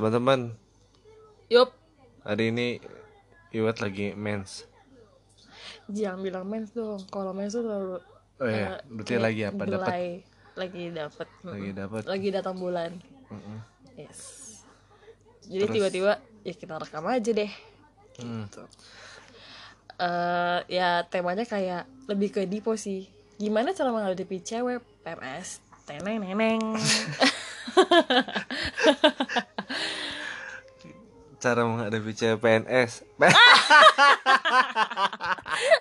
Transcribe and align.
teman-teman. 0.00 0.56
Yup. 1.52 1.76
Hari 2.24 2.48
ini 2.48 2.80
Iwat 3.52 3.84
lagi 3.84 4.16
mens. 4.16 4.64
Jangan 5.92 6.24
bilang 6.24 6.48
mens 6.48 6.72
dong. 6.72 7.04
Kalau 7.12 7.36
mens 7.36 7.52
tuh 7.52 7.68
terlalu 7.68 8.00
oh 8.40 8.48
iya 8.48 8.80
eh, 8.80 8.88
berarti 8.88 9.14
lagi 9.20 9.42
apa? 9.44 9.62
Dapat 9.68 9.92
lagi 10.56 10.84
dapat 10.88 11.28
lagi 11.44 11.70
dapat 11.76 12.02
lagi 12.08 12.28
datang 12.32 12.56
bulan. 12.56 12.96
Mm-mm. 13.28 13.60
yes. 14.00 14.20
Jadi 15.44 15.68
tiba-tiba 15.68 16.16
ya 16.48 16.54
kita 16.56 16.80
rekam 16.80 17.04
aja 17.04 17.30
deh. 17.36 17.52
Hmm. 18.24 18.48
eh 20.00 20.58
ya 20.72 21.04
temanya 21.12 21.44
kayak 21.44 21.84
lebih 22.08 22.32
ke 22.32 22.48
dipo 22.48 22.72
sih. 22.72 23.04
Gimana 23.36 23.76
cara 23.76 23.92
menghadapi 23.92 24.40
cewek? 24.40 24.80
PMS 25.04 25.60
teneng 25.90 26.22
neneng 26.22 26.62
cara 31.36 31.64
menghadapi 31.64 32.12
cewek 32.12 32.36
PNS 32.38 32.92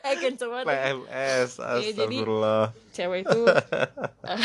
eh 0.01 0.15
kenceng 0.17 0.51
PMS 0.63 1.59
Iya, 1.59 1.91
jadi- 1.91 2.15
astagfirullah. 2.15 2.65
cewek 2.91 3.19
itu 3.23 3.41
eh, 4.31 4.41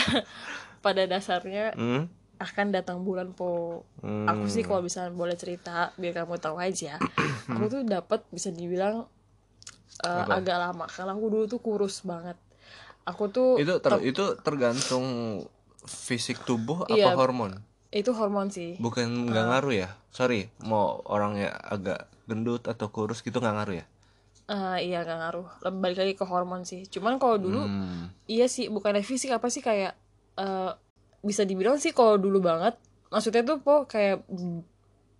pada 0.80 1.02
dasarnya 1.04 1.70
hmm? 1.72 2.02
akan 2.36 2.66
datang 2.70 2.98
bulan 3.00 3.30
po. 3.30 3.86
Hmm. 4.00 4.26
aku 4.26 4.50
sih 4.50 4.60
kalau 4.60 4.82
bisa 4.82 5.06
boleh 5.08 5.32
cerita 5.34 5.94
biar 5.94 6.12
kamu 6.16 6.36
tahu 6.36 6.58
aja 6.58 6.98
aku 7.54 7.64
tuh 7.68 7.80
dapat 7.84 8.26
bisa 8.28 8.50
dibilang 8.50 9.06
eh, 10.02 10.24
agak 10.28 10.58
lama. 10.60 10.84
Karena 10.84 11.14
aku 11.14 11.26
dulu 11.30 11.44
tuh 11.46 11.60
kurus 11.60 12.02
banget. 12.02 12.34
Aku 13.04 13.28
tuh 13.28 13.56
itu 13.56 13.78
ter- 13.78 14.02
itu 14.02 14.34
tergantung 14.40 15.04
fisik 15.84 16.42
tubuh 16.42 16.82
apa 16.82 16.96
Iya. 16.96 17.14
hormon 17.14 17.60
itu 17.94 18.10
hormon 18.10 18.50
sih. 18.50 18.74
Bukan 18.76 19.30
nggak 19.30 19.44
ngaruh 19.48 19.74
ya? 19.76 19.88
Sorry 20.10 20.50
mau 20.60 20.98
orangnya 21.06 21.54
agak 21.54 22.10
gendut 22.26 22.66
atau 22.66 22.90
kurus 22.90 23.22
gitu 23.22 23.38
nggak 23.38 23.54
ngaruh 23.54 23.76
ya? 23.78 23.86
Eh, 24.44 24.78
iya 24.84 25.00
gak 25.00 25.16
ngaruh. 25.16 25.48
Lebih 25.62 25.78
balik 25.80 25.98
lagi 25.98 26.14
ke 26.14 26.24
hormon 26.26 26.62
sih. 26.62 26.84
Cuman 26.84 27.16
kalau 27.16 27.38
dulu 27.38 27.64
Hmm. 27.64 28.12
iya 28.26 28.44
sih 28.44 28.68
bukannya 28.68 29.00
fisik 29.00 29.30
apa 29.30 29.48
sih 29.48 29.62
kayak 29.62 29.96
eh 30.36 30.72
bisa 31.22 31.46
dibilang 31.46 31.78
sih 31.78 31.94
kalau 31.94 32.20
dulu 32.20 32.44
banget 32.44 32.76
maksudnya 33.08 33.40
tuh 33.40 33.56
po 33.58 33.86
kayak 33.86 34.26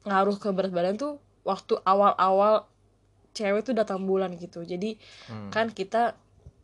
ngaruh 0.04 0.36
ke 0.36 0.48
berat 0.50 0.68
badan 0.68 0.98
tuh 0.98 1.16
waktu 1.40 1.80
awal-awal 1.82 2.68
cewek 3.32 3.64
tuh 3.64 3.72
datang 3.72 4.02
bulan 4.02 4.34
gitu. 4.34 4.60
Jadi 4.62 5.00
Hmm. 5.27 5.48
kan 5.48 5.70
kita 5.70 6.12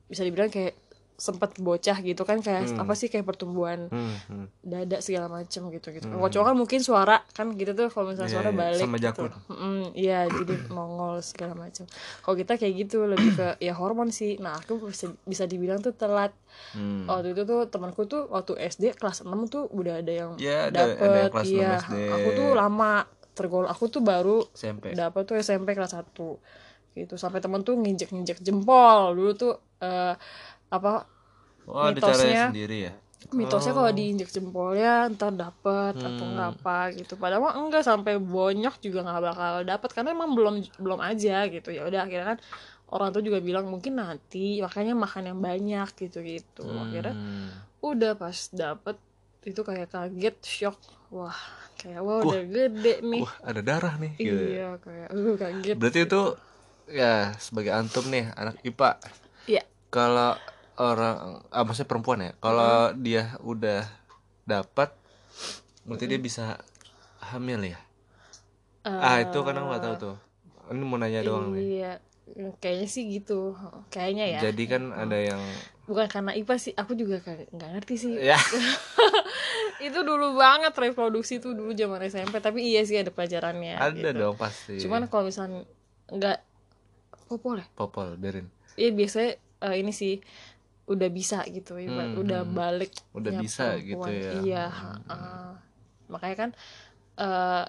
bisa 0.07 0.21
dibilang 0.21 0.51
kayak 0.51 0.75
sempat 1.21 1.53
bocah 1.55 2.01
gitu 2.01 2.25
kan 2.25 2.41
kayak 2.41 2.73
apa 2.75 2.97
sih 2.97 3.07
kayak 3.07 3.23
pertumbuhan 3.23 3.87
Hmm, 3.87 4.17
hmm. 4.25 4.47
dada 4.63 4.99
segala 4.99 5.29
macem 5.29 5.69
gitu 5.69 5.93
gitu. 5.93 6.09
Kalau 6.09 6.27
cowok 6.27 6.47
kan 6.47 6.57
mungkin 6.57 6.81
suara 6.81 7.21
kan 7.31 7.53
gitu 7.53 7.71
tuh 7.71 7.87
kalau 7.87 8.09
misalnya 8.09 8.27
Iya, 8.27 8.35
suara 8.35 8.49
iya, 8.49 8.57
balik 8.57 8.81
sama 8.83 8.97
gitu. 8.97 9.23
Mm, 9.47 9.85
iya 9.95 10.19
jadi 10.25 10.55
nongol 10.75 11.21
segala 11.21 11.53
macam 11.55 11.85
kalau 12.21 12.35
kita 12.35 12.57
kayak 12.57 12.75
gitu 12.81 13.05
lebih 13.05 13.31
ke 13.31 13.47
ya 13.61 13.73
hormon 13.73 14.09
sih. 14.09 14.41
Nah 14.41 14.57
aku 14.57 14.89
bisa 14.89 15.13
bisa 15.23 15.45
dibilang 15.45 15.79
tuh 15.79 15.93
telat. 15.93 16.33
Hmm. 16.73 17.07
waktu 17.07 17.31
itu 17.31 17.43
tuh 17.45 17.63
temanku 17.65 18.05
tuh 18.05 18.27
waktu 18.27 18.59
SD 18.59 18.93
kelas 18.93 19.23
6 19.23 19.47
tuh 19.47 19.71
udah 19.71 19.99
ada 19.99 20.11
yang 20.11 20.31
Ya, 20.35 20.67
ada- 20.67 20.83
ada 20.91 21.07
yang 21.21 21.31
dapet 21.31 21.47
6 21.47 21.47
iya 21.47 21.73
aku 22.11 22.29
tuh 22.33 22.49
lama 22.53 22.93
tergol 23.33 23.65
aku 23.65 23.85
tuh 23.87 24.01
baru 24.01 24.43
SMP 24.51 24.91
dapat 24.93 25.23
tuh 25.25 25.37
SMP 25.37 25.73
kelas 25.73 25.93
1 25.93 26.43
gitu. 26.93 27.15
Sampai 27.15 27.39
temen 27.39 27.61
tuh 27.61 27.77
nginjek-nginjek 27.77 28.41
jempol. 28.41 29.15
Dulu 29.15 29.33
tuh 29.33 29.53
eh, 29.79 30.15
apa 30.71 31.05
oh 31.67 31.87
mitosnya- 31.89 32.49
sendiri 32.49 32.79
ya? 32.83 32.95
Mitosnya 33.31 33.73
kalau 33.73 33.93
diinjek 33.93 34.27
jempolnya 34.29 35.07
ntar 35.11 35.31
dapet 35.31 35.93
atau 35.95 36.25
Hmm. 36.25 36.33
nggak 36.33 36.51
apa 36.57 36.79
gitu. 36.95 37.15
Padahal 37.15 37.43
mah 37.43 37.55
enggak 37.55 37.83
sampai 37.83 38.17
bonyok 38.17 38.81
juga 38.81 39.03
nggak 39.03 39.23
bakal 39.23 39.53
dapet 39.63 39.91
karena 39.93 40.11
emang 40.11 40.33
belum 40.33 40.55
belum 40.77 40.99
aja 40.99 41.45
gitu. 41.47 41.69
Ya 41.69 41.85
udah 41.85 42.01
akhirnya 42.03 42.27
kan 42.27 42.39
orang 42.89 43.13
tuh 43.13 43.21
juga 43.21 43.39
bilang 43.39 43.69
mungkin 43.69 43.95
nanti 43.95 44.59
makanya 44.59 44.97
makan 44.97 45.23
yang 45.27 45.39
banyak 45.39 45.89
gitu 45.97 46.19
gitu 46.21 46.65
akhirnya 46.67 47.13
Hmm. 47.13 47.51
udah 47.83 48.13
pas 48.15 48.35
dapet 48.51 48.97
itu 49.43 49.61
kayak 49.61 49.89
kaget 49.89 50.37
shock. 50.41 50.81
Wah 51.11 51.37
kayak 51.77 52.01
wah 52.01 52.21
udah 52.21 52.41
gede 52.43 52.95
nih. 53.03 53.21
Wah 53.21 53.35
ada 53.43 53.61
darah 53.61 53.95
nih 53.97 54.13
gitu. 54.17 54.43
iya 54.49 54.69
kayak 54.77 55.09
uh 55.11 55.35
kaget 55.37 55.77
berarti 55.77 56.01
itu 56.03 56.23
ya 56.89 57.15
sebagai 57.37 57.71
antum 57.71 58.03
nih 58.07 58.33
anak 58.33 58.57
IPA 58.63 58.91
iya. 59.47 59.63
Kalau 59.89 60.41
orang 60.81 61.45
ah 61.53 61.63
maksudnya 61.69 61.91
perempuan 61.93 62.25
ya. 62.25 62.33
Kalau 62.41 62.97
dia 62.97 63.37
udah 63.45 63.85
dapat 64.49 64.97
berarti 65.85 66.05
dia 66.09 66.21
bisa 66.21 66.57
hamil 67.21 67.77
ya? 67.77 67.79
Ah 68.89 69.21
itu 69.21 69.39
kadang 69.45 69.69
nggak 69.69 69.85
tahu 69.85 69.95
tuh. 70.01 70.17
Ini 70.73 70.85
mau 70.87 70.97
nanya 70.97 71.21
doang 71.21 71.53
nih. 71.53 71.61
Iya 71.61 71.93
kayaknya 72.63 72.89
sih 72.89 73.05
gitu. 73.13 73.53
Kayaknya 73.93 74.39
ya. 74.39 74.41
Jadi 74.51 74.65
kan 74.65 74.83
ada 74.97 75.19
yang 75.19 75.41
bukan 75.91 76.07
karena 76.07 76.33
IPA 76.39 76.55
sih 76.63 76.73
aku 76.79 76.95
juga 76.95 77.21
nggak 77.27 77.71
ngerti 77.77 77.95
sih. 77.99 78.15
Ya. 78.17 78.39
Itu 79.87 80.05
dulu 80.05 80.37
banget 80.37 80.77
reproduksi 80.77 81.41
tuh 81.41 81.57
dulu 81.57 81.73
zaman 81.73 82.05
SMP 82.07 82.39
tapi 82.39 82.65
iya 82.65 82.85
sih 82.85 83.01
ada 83.01 83.09
pelajarannya 83.13 83.81
ada 83.81 83.97
gitu. 83.97 84.17
dong 84.17 84.37
pasti. 84.39 84.81
Cuman 84.81 85.09
kalau 85.11 85.29
misalnya 85.29 85.67
nggak 86.13 86.39
popol 87.29 87.61
ya? 87.61 87.67
Popol 87.75 88.17
biarin. 88.17 88.47
Iya 88.79 88.91
biasanya 88.95 89.31
eh, 89.67 89.77
ini 89.81 89.93
sih 89.93 90.21
udah 90.91 91.09
bisa 91.09 91.39
gitu 91.47 91.79
Hmm, 91.79 92.19
udah 92.19 92.43
hmm. 92.43 92.53
balik 92.53 92.93
Udah 93.15 93.33
bisa 93.39 93.79
gitu 93.79 94.11
ya. 94.11 94.31
iya 94.43 94.65
Hmm. 94.67 94.99
heeh. 95.07 95.51
makanya 96.11 96.37
kan 96.37 96.51
eh 97.17 97.65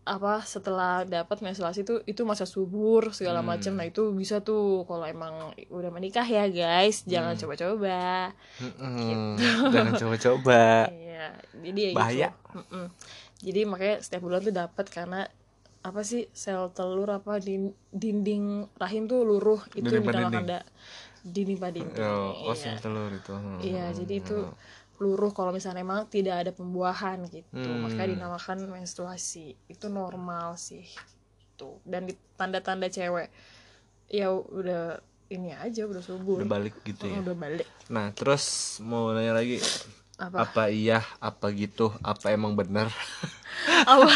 apa 0.00 0.42
setelah 0.42 1.06
dapat 1.06 1.38
menstruasi 1.38 1.86
tuh 1.86 2.02
itu 2.02 2.26
masa 2.26 2.42
subur 2.42 3.14
segala 3.14 3.44
Hmm. 3.44 3.52
macam 3.54 3.72
nah 3.78 3.86
itu 3.86 4.10
bisa 4.10 4.42
tuh 4.42 4.82
kalau 4.84 5.06
emang 5.06 5.54
udah 5.70 5.90
menikah 5.92 6.24
ya 6.26 6.50
guys 6.50 7.04
jangan 7.06 7.36
Hmm. 7.36 7.42
coba-coba 7.46 8.32
Mm-mm. 8.58 9.38
jangan 9.70 9.92
coba-coba 9.94 10.62
Iya, 10.90 11.26
jadi 11.62 11.80
ya 11.84 11.90
Bahaya. 11.94 12.28
gitu. 12.32 12.58
Mm-mm. 12.58 12.86
Jadi 13.40 13.60
makanya 13.68 13.96
setiap 14.00 14.22
bulan 14.24 14.40
tuh 14.40 14.54
dapat 14.56 14.86
karena 14.88 15.20
apa 15.80 16.00
sih 16.02 16.28
sel 16.32 16.72
telur 16.72 17.08
apa 17.08 17.36
din- 17.38 17.76
dinding 17.88 18.68
rahim 18.76 19.04
tuh 19.04 19.22
luruh 19.22 19.60
itu 19.72 19.84
Dinding 19.86 20.04
dinamakan 20.04 20.32
dinding. 20.32 20.48
da 20.48 20.60
pada 21.22 21.74
dinding. 21.74 21.88
oh, 22.00 22.48
oh 22.48 22.54
iya. 22.54 22.76
telur 22.76 23.10
itu 23.10 23.30
Hmm. 23.30 23.60
Iya, 23.60 23.84
jadi 23.92 24.14
itu 24.16 24.36
luruh 24.96 25.30
kalau 25.30 25.48
misalnya 25.48 25.80
emang 25.80 26.04
tidak 26.06 26.36
ada 26.38 26.52
pembuahan 26.52 27.24
gitu. 27.26 27.46
Hmm. 27.50 27.84
Makanya 27.84 28.08
dinamakan 28.14 28.64
menstruasi. 28.66 29.56
Itu 29.66 29.88
normal 29.88 30.54
sih. 30.54 30.84
Tuh. 31.54 31.80
Dan 31.82 32.04
di 32.04 32.14
tanda-tanda 32.34 32.86
cewek 32.86 33.28
ya 34.06 34.28
udah 34.28 34.98
ini 35.30 35.54
aja 35.54 35.86
udah 35.86 36.02
subur. 36.02 36.42
udah 36.42 36.50
balik 36.50 36.74
gitu 36.82 37.06
ya 37.06 37.22
Udah 37.22 37.38
balik. 37.38 37.62
nah 37.86 38.10
terus 38.10 38.42
mau 38.82 39.14
nanya 39.14 39.30
lagi 39.30 39.62
Apa? 40.18 40.42
apa 40.42 40.62
iya 40.66 40.98
apa 41.16 41.54
gitu 41.54 41.94
apa 42.02 42.34
emang 42.34 42.58
benar 42.58 42.90
Apa? 43.86 44.10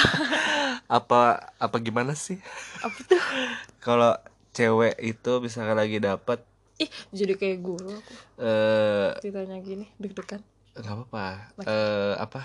apa 0.91 1.21
apa 1.55 1.77
gimana 1.79 2.13
sih 2.13 2.43
Apa 2.83 2.99
tuh? 3.07 3.23
kalau 3.87 4.19
cewek 4.51 4.99
itu 4.99 5.33
misalkan 5.39 5.79
lagi 5.79 6.03
dapat 6.03 6.43
Ih, 6.75 6.91
jadi 7.15 7.39
kayak 7.39 7.59
guru 7.63 7.95
aku. 7.95 8.13
eh 8.43 9.11
ceritanya 9.23 9.63
gini 9.63 9.87
deg-degan. 9.99 10.43
nggak 10.75 10.95
apa-apa. 10.95 11.27
Eh 11.63 12.15
apa? 12.19 12.41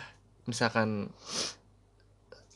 Misalkan 0.46 1.10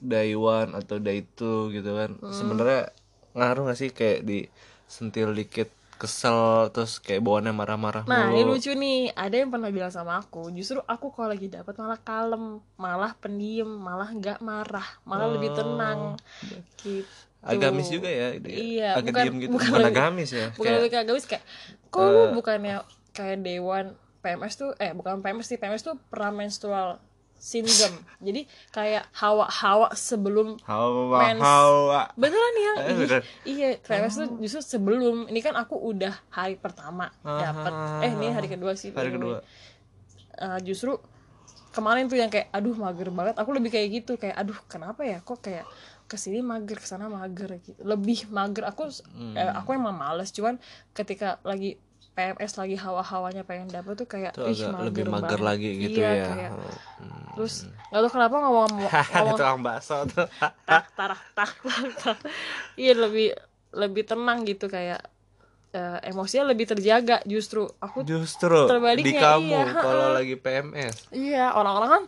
day 0.03 0.35
one 0.35 0.75
atau 0.75 1.00
day 1.00 1.23
two 1.34 1.72
gitu 1.72 1.95
kan. 1.95 2.19
Hmm. 2.19 2.34
sebenarnya 2.35 2.91
ngaruh 3.34 3.73
gak 3.73 3.79
sih 3.79 3.89
kayak 3.89 4.22
di 4.28 4.45
sentil 4.85 5.34
dikit 5.34 5.73
kesel 5.97 6.67
terus 6.75 7.00
kayak 7.00 7.23
bawaannya 7.23 7.56
marah-marah 7.56 8.03
nah 8.03 8.28
ini 8.29 8.44
mulu. 8.44 8.59
lucu 8.59 8.75
nih. 8.75 9.16
Ada 9.16 9.41
yang 9.41 9.50
pernah 9.50 9.72
bilang 9.72 9.90
sama 9.90 10.19
aku 10.19 10.51
justru 10.51 10.84
aku 10.84 11.09
kalau 11.16 11.31
lagi 11.31 11.47
dapat 11.47 11.73
malah 11.79 11.97
kalem 12.03 12.59
malah 12.75 13.16
pendiam 13.17 13.72
malah 13.72 14.11
nggak 14.11 14.43
marah 14.43 14.85
malah 15.08 15.31
lebih 15.31 15.55
tenang. 15.55 16.20
Gitu 16.43 17.08
agamis 17.43 17.87
juga 17.87 18.07
ya 18.07 18.40
dia. 18.40 18.55
Iya, 18.55 18.90
agak 18.95 19.11
bukan- 19.11 19.23
diem 19.28 19.35
gitu. 19.40 19.51
bukan 19.51 19.69
bukan, 19.69 19.90
agamis 19.91 20.29
ya 20.31 20.47
bukan 20.55 20.63
kayak 20.63 20.81
lebih 20.81 20.99
agamis 20.99 21.25
kayak 21.28 21.43
kok 21.87 22.07
lu 22.07 22.22
bukannya 22.34 22.75
kayak 23.11 23.37
dewan 23.40 23.85
PMS 24.19 24.53
tuh 24.55 24.72
eh 24.79 24.91
bukan 24.91 25.19
PMS 25.19 25.47
sih 25.47 25.59
PMS 25.59 25.84
tuh 25.84 25.99
pramenstrual 26.07 27.03
syndrome 27.35 27.99
jadi 28.23 28.47
kayak 28.72 29.03
hawa-hawa 29.11 29.91
sebelum 29.91 30.55
hawa 30.63 31.19
mens. 31.28 31.43
hawa 31.43 32.07
beneran 32.16 32.55
ya? 32.55 32.73
Eh, 32.87 32.95
bener. 32.95 33.22
iya 33.43 33.69
PMS 33.78 34.16
tuh 34.16 34.28
justru 34.39 34.63
sebelum. 34.63 35.28
Ini 35.28 35.43
kan 35.43 35.59
aku 35.59 35.75
udah 35.75 36.16
hari 36.31 36.55
pertama 36.55 37.11
dapat 37.19 37.73
eh 37.99 38.16
ini 38.16 38.31
hari 38.31 38.47
kedua 38.47 38.79
sih. 38.79 38.96
Hari 38.96 39.11
kedua. 39.11 39.43
Eh, 40.34 40.59
justru 40.63 40.96
kemarin 41.75 42.07
tuh 42.07 42.16
yang 42.16 42.31
kayak 42.31 42.47
aduh 42.55 42.79
mager 42.79 43.11
banget. 43.11 43.35
Aku 43.35 43.51
lebih 43.51 43.75
kayak 43.75 43.87
gitu 43.91 44.16
kayak 44.16 44.39
aduh 44.39 44.55
kenapa 44.72 45.03
ya? 45.03 45.19
Kok 45.19 45.43
kayak 45.43 45.67
ke 46.13 46.19
sini 46.19 46.39
mager 46.39 46.77
ke 46.77 46.85
sana 46.85 47.09
mager 47.09 47.57
gitu 47.57 47.73
lebih 47.81 48.29
mager 48.29 48.63
aku 48.63 48.85
Hmm. 49.09 49.33
eh, 49.33 49.49
aku 49.51 49.73
emang 49.73 49.91
males 49.91 50.29
cuman 50.29 50.61
ketika 50.91 51.41
lagi 51.41 51.73
PMS 52.13 52.53
lagi 52.55 52.77
hawa-hawanya 52.77 53.41
pengen 53.41 53.65
dapet 53.67 53.97
tuh 53.97 54.05
kayak 54.05 54.31
Tuh 54.31 54.45
agak 54.45 54.69
mager 54.69 54.85
lebih 54.85 55.03
mager 55.07 55.25
banget. 55.33 55.41
lagi 55.41 55.69
gitu 55.79 55.97
Iya, 55.97 56.09
ya 56.13 56.25
kayak- 56.29 56.53
Hmm. 56.53 57.25
terus 57.33 57.53
nggak 57.89 57.99
tahu 57.99 58.11
kenapa 58.11 58.35
ngomong 58.39 58.71
ngomong 59.11 59.33
tukang 59.35 59.61
bakso 59.61 59.97
tuh 60.07 60.29
tak 60.63 60.85
tarak 60.93 61.21
tak 61.33 61.51
tak 61.57 61.81
tak 61.97 62.17
iya 62.75 62.93
lebih 62.93 63.33
lebih 63.73 64.05
tenang 64.05 64.45
gitu 64.45 64.69
kayak 64.69 65.01
uh, 65.73 65.97
emosinya 66.03 66.45
lebih 66.47 66.69
terjaga 66.69 67.25
justru 67.25 67.65
aku 67.75 68.05
justru 68.05 68.69
Terbaliknya, 68.69 69.09
di 69.09 69.13
kamu 69.17 69.57
iya. 69.59 69.73
kalau 69.75 70.07
lagi 70.13 70.35
PMS 70.35 70.95
iya 71.09 71.45
orang-orang 71.51 71.89
kan 71.91 72.03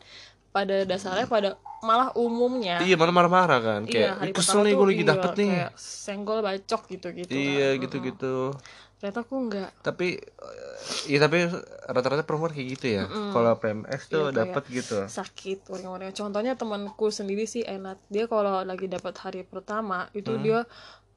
pada 0.56 0.76
dasarnya 0.82 1.28
pada 1.28 1.50
malah 1.82 2.16
umumnya. 2.16 2.80
Iya 2.80 2.96
malah 2.96 3.12
marah-marah 3.12 3.60
kan. 3.60 3.82
Kayak 3.84 4.12
hari 4.18 4.32
"Ih, 4.32 4.34
kesel 4.34 4.64
nih 4.64 4.74
gue 4.74 4.88
lagi 4.88 4.98
iya, 4.98 5.12
dapet 5.12 5.32
nih. 5.36 5.50
kayak 5.52 5.72
senggol 5.76 6.40
bacok 6.40 6.82
gitu 6.88 7.08
gitu 7.14 7.30
iya 7.30 7.76
gitu-gitu. 7.76 8.56
Ternyata 8.96 9.20
aku 9.22 9.36
enggak 9.38 9.70
tapi 9.84 10.16
eh, 10.16 10.78
iya 11.06 11.20
tapi 11.20 11.44
rata-rata 11.86 12.24
perempuan 12.24 12.50
kayak 12.50 12.68
gitu 12.74 12.86
ya. 12.90 13.04
Kalau 13.06 13.52
PMS 13.56 14.02
tuh 14.06 14.16
Iya, 14.18 14.26
kayak 14.26 14.40
dapat 14.40 14.64
gitu. 14.72 14.98
sakit 15.04 15.60
orang-orang 15.70 16.16
contohnya 16.16 16.54
temanku 16.54 17.06
sendiri 17.10 17.44
sih 17.46 17.62
enak 17.62 18.00
dia 18.08 18.26
kalau 18.26 18.64
lagi 18.64 18.88
dapat 18.88 19.14
hari 19.18 19.44
pertama 19.44 20.08
itu 20.12 20.40
dia 20.40 20.64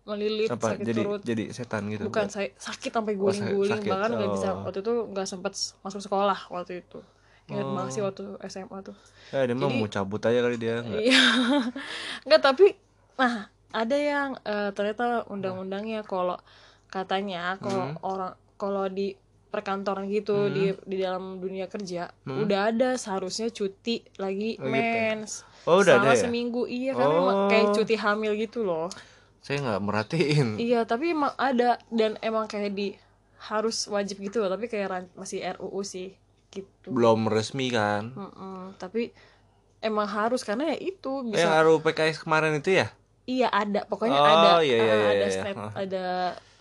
melilit 0.02 0.49
apa 0.49 0.73
sakit 0.73 0.85
jadi 0.85 1.00
perut. 1.00 1.20
jadi 1.23 1.44
setan 1.49 1.87
gitu? 1.87 2.02
Bukan 2.02 2.26
saya 2.26 2.50
sakit 2.56 2.90
sampai 2.90 3.12
Oh, 3.14 3.19
guling-guling 3.23 3.79
sakit. 3.79 3.88
bahkan 3.88 4.11
nggak 4.11 4.31
bisa. 4.32 4.49
Oh. 4.50 4.64
waktu 4.64 4.79
itu 4.81 4.93
nggak 5.06 5.26
sempat 5.26 5.52
masuk 5.79 6.00
sekolah 6.02 6.38
waktu 6.50 6.82
itu 6.82 6.99
ingat 7.49 7.65
banget 7.67 7.91
sih 7.91 8.03
waktu 8.03 8.23
SMA 8.45 8.79
tuh. 8.83 8.97
Ya 9.29 9.43
dia 9.43 9.53
mah 9.53 9.69
mau 9.69 9.87
cabut 9.87 10.21
aja 10.21 10.39
kali 10.39 10.56
dia 10.56 10.81
nggak? 10.81 11.00
Iya. 11.00 11.23
Nggak 12.27 12.43
tapi 12.43 12.67
nah 13.15 13.35
ada 13.71 13.97
yang 13.97 14.37
eh, 14.43 14.71
ternyata 14.71 15.05
undang-undangnya 15.27 16.00
kalau 16.03 16.37
katanya 16.87 17.56
kalau 17.56 17.85
Hmm. 17.87 17.97
orang 18.03 18.33
kalau 18.55 18.85
di 18.87 19.12
perkantoran 19.49 20.05
gitu 20.06 20.49
di 20.49 20.77
di 20.83 20.97
dalam 20.99 21.39
dunia 21.39 21.67
kerja 21.67 22.12
udah 22.23 22.69
ada 22.69 22.91
seharusnya 22.95 23.49
cuti 23.49 24.05
lagi 24.17 24.56
mens. 24.59 25.41
Hmm. 25.65 25.67
Oh, 25.67 25.77
udah 25.79 25.95
selama 25.95 26.05
ada 26.06 26.15
ya? 26.15 26.21
seminggu 26.23 26.62
iya 26.65 26.93
kan 26.93 27.09
emang 27.11 27.37
Oh. 27.39 27.49
kayak 27.49 27.67
cuti 27.73 27.97
hamil 27.97 28.33
gitu 28.35 28.61
loh. 28.61 28.89
Saya 29.39 29.61
nggak 29.62 29.81
merhatiin. 29.81 30.49
Iya, 30.59 30.85
tapi 30.85 31.11
emang 31.11 31.33
ada 31.35 31.81
dan 31.89 32.21
emang 32.21 32.45
kayak 32.45 32.73
di 32.73 32.93
harus 33.41 33.87
wajib 33.87 34.19
gitu 34.19 34.39
loh, 34.39 34.50
tapi 34.50 34.67
kayak 34.67 34.89
masih 35.15 35.41
RUU 35.55 35.81
sih 35.81 36.12
gitu. 36.50 36.89
belum 36.89 37.29
resmi 37.29 37.69
kan 37.69 38.12
Mm-mm, 38.12 38.77
tapi 38.77 39.12
emang 39.79 40.09
harus 40.09 40.43
karena 40.43 40.75
ya 40.75 40.79
itu 40.81 41.23
bisa 41.25 41.49
RUU 41.62 41.79
PKS 41.85 42.25
kemarin 42.25 42.56
itu 42.56 42.75
ya 42.75 42.89
iya 43.29 43.49
ada 43.53 43.85
pokoknya 43.85 44.19
Oh, 44.19 44.27
ada 44.27 44.50
iya, 44.65 44.77
iya, 44.77 44.83
ah, 44.83 44.97
iya, 44.97 45.09
ada 45.12 45.27
iya. 45.27 45.35
step 45.37 45.56
Hah. 45.56 45.73
ada 45.77 46.05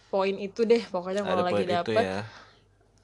poin 0.07 0.35
itu 0.37 0.61
deh 0.63 0.83
pokoknya 0.87 1.21
kalau 1.23 1.43
ada 1.43 1.47
lagi 1.49 1.63
dapet 1.65 2.03
ya 2.03 2.21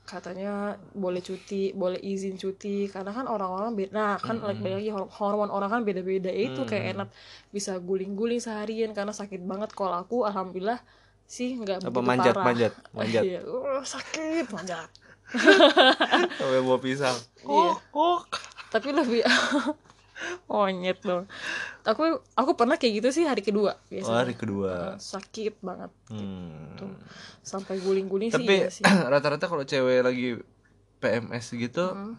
katanya 0.04 0.76
boleh 0.94 1.24
cuti 1.24 1.72
boleh 1.72 1.96
izin 1.96 2.36
cuti 2.36 2.92
karena 2.92 3.16
kan 3.16 3.24
orang-orang 3.26 3.72
beda 3.72 3.92
nah 3.96 4.14
kan 4.20 4.36
Hmm. 4.36 4.60
lagi 4.60 4.92
hormon 4.92 5.48
orang 5.48 5.72
kan 5.72 5.82
beda-beda 5.88 6.28
itu 6.28 6.68
kayak 6.68 6.86
enak 6.94 7.10
bisa 7.50 7.80
guling-guling 7.80 8.44
seharian 8.44 8.92
karena 8.92 9.16
sakit 9.16 9.40
banget 9.42 9.72
kalau 9.72 9.96
aku 9.96 10.28
alhamdulillah 10.28 10.84
sih 11.24 11.56
nggak 11.56 11.88
begitu 11.88 12.04
manjat, 12.04 12.34
parah 12.36 12.46
manjat, 12.46 12.74
manjat? 12.92 13.24
iya 13.32 13.40
uh, 13.48 13.80
sakit 13.80 14.52
manjat 14.52 14.92
sampai 16.38 16.60
bawa 16.60 16.78
pisang. 16.78 17.18
Iya. 17.42 17.74
oh 17.92 18.20
tapi 18.70 18.90
lebih 18.90 19.22
monyet 20.48 21.00
dong. 21.00 21.28
Aku 21.84 22.04
aku 22.32 22.52
pernah 22.54 22.76
kayak 22.76 23.04
gitu 23.04 23.10
sih 23.12 23.24
hari 23.24 23.42
kedua 23.42 23.76
Oh, 23.76 23.84
biasanya. 23.90 24.20
hari 24.20 24.34
kedua. 24.34 24.96
Sakit 24.96 25.60
banget. 25.60 25.92
Hmm. 26.08 26.74
tuh 26.74 26.94
sampai 27.42 27.78
guling-guling 27.78 28.30
sih 28.30 28.40
tapi 28.40 28.56
iya 28.64 28.70
rata-rata 29.12 29.46
kalau 29.46 29.62
cewek 29.62 30.00
lagi 30.00 30.40
PMS 30.98 31.52
gitu 31.52 31.86
Hmm. 31.92 32.16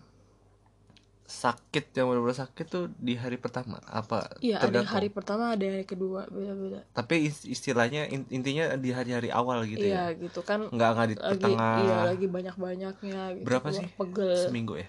Sakit 1.24 1.90
yang 1.90 2.06
benar-benar 2.06 2.36
sakit 2.38 2.66
tuh 2.66 2.84
di 2.94 3.16
hari 3.16 3.34
pertama 3.34 3.80
apa 3.82 4.28
iya 4.38 4.60
ada 4.60 4.84
hari 4.84 5.08
pertama 5.08 5.50
ada 5.50 5.60
yang 5.60 5.80
hari 5.80 5.88
kedua 5.88 6.28
beda-beda. 6.28 6.84
Tapi 6.90 7.24
is- 7.24 7.48
istilahnya 7.48 8.04
in- 8.06 8.28
intinya 8.28 8.76
di 8.76 8.92
hari-hari 8.92 9.32
awal 9.32 9.64
gitu 9.64 9.80
iya 9.80 10.12
ya? 10.12 10.20
gitu 10.20 10.40
kan 10.40 10.68
nggak 10.68 10.90
nggak 10.90 11.06
di 11.06 11.16
lagi 11.16 11.40
tengah. 11.40 11.76
iya 11.80 11.96
lagi 12.06 12.26
banyak 12.28 12.54
banyaknya 12.54 13.20
gitu 13.34 13.44
berapa 13.44 13.68
sih? 13.70 13.88
pegel. 13.90 14.36
Seminggu 14.38 14.76
ya? 14.76 14.88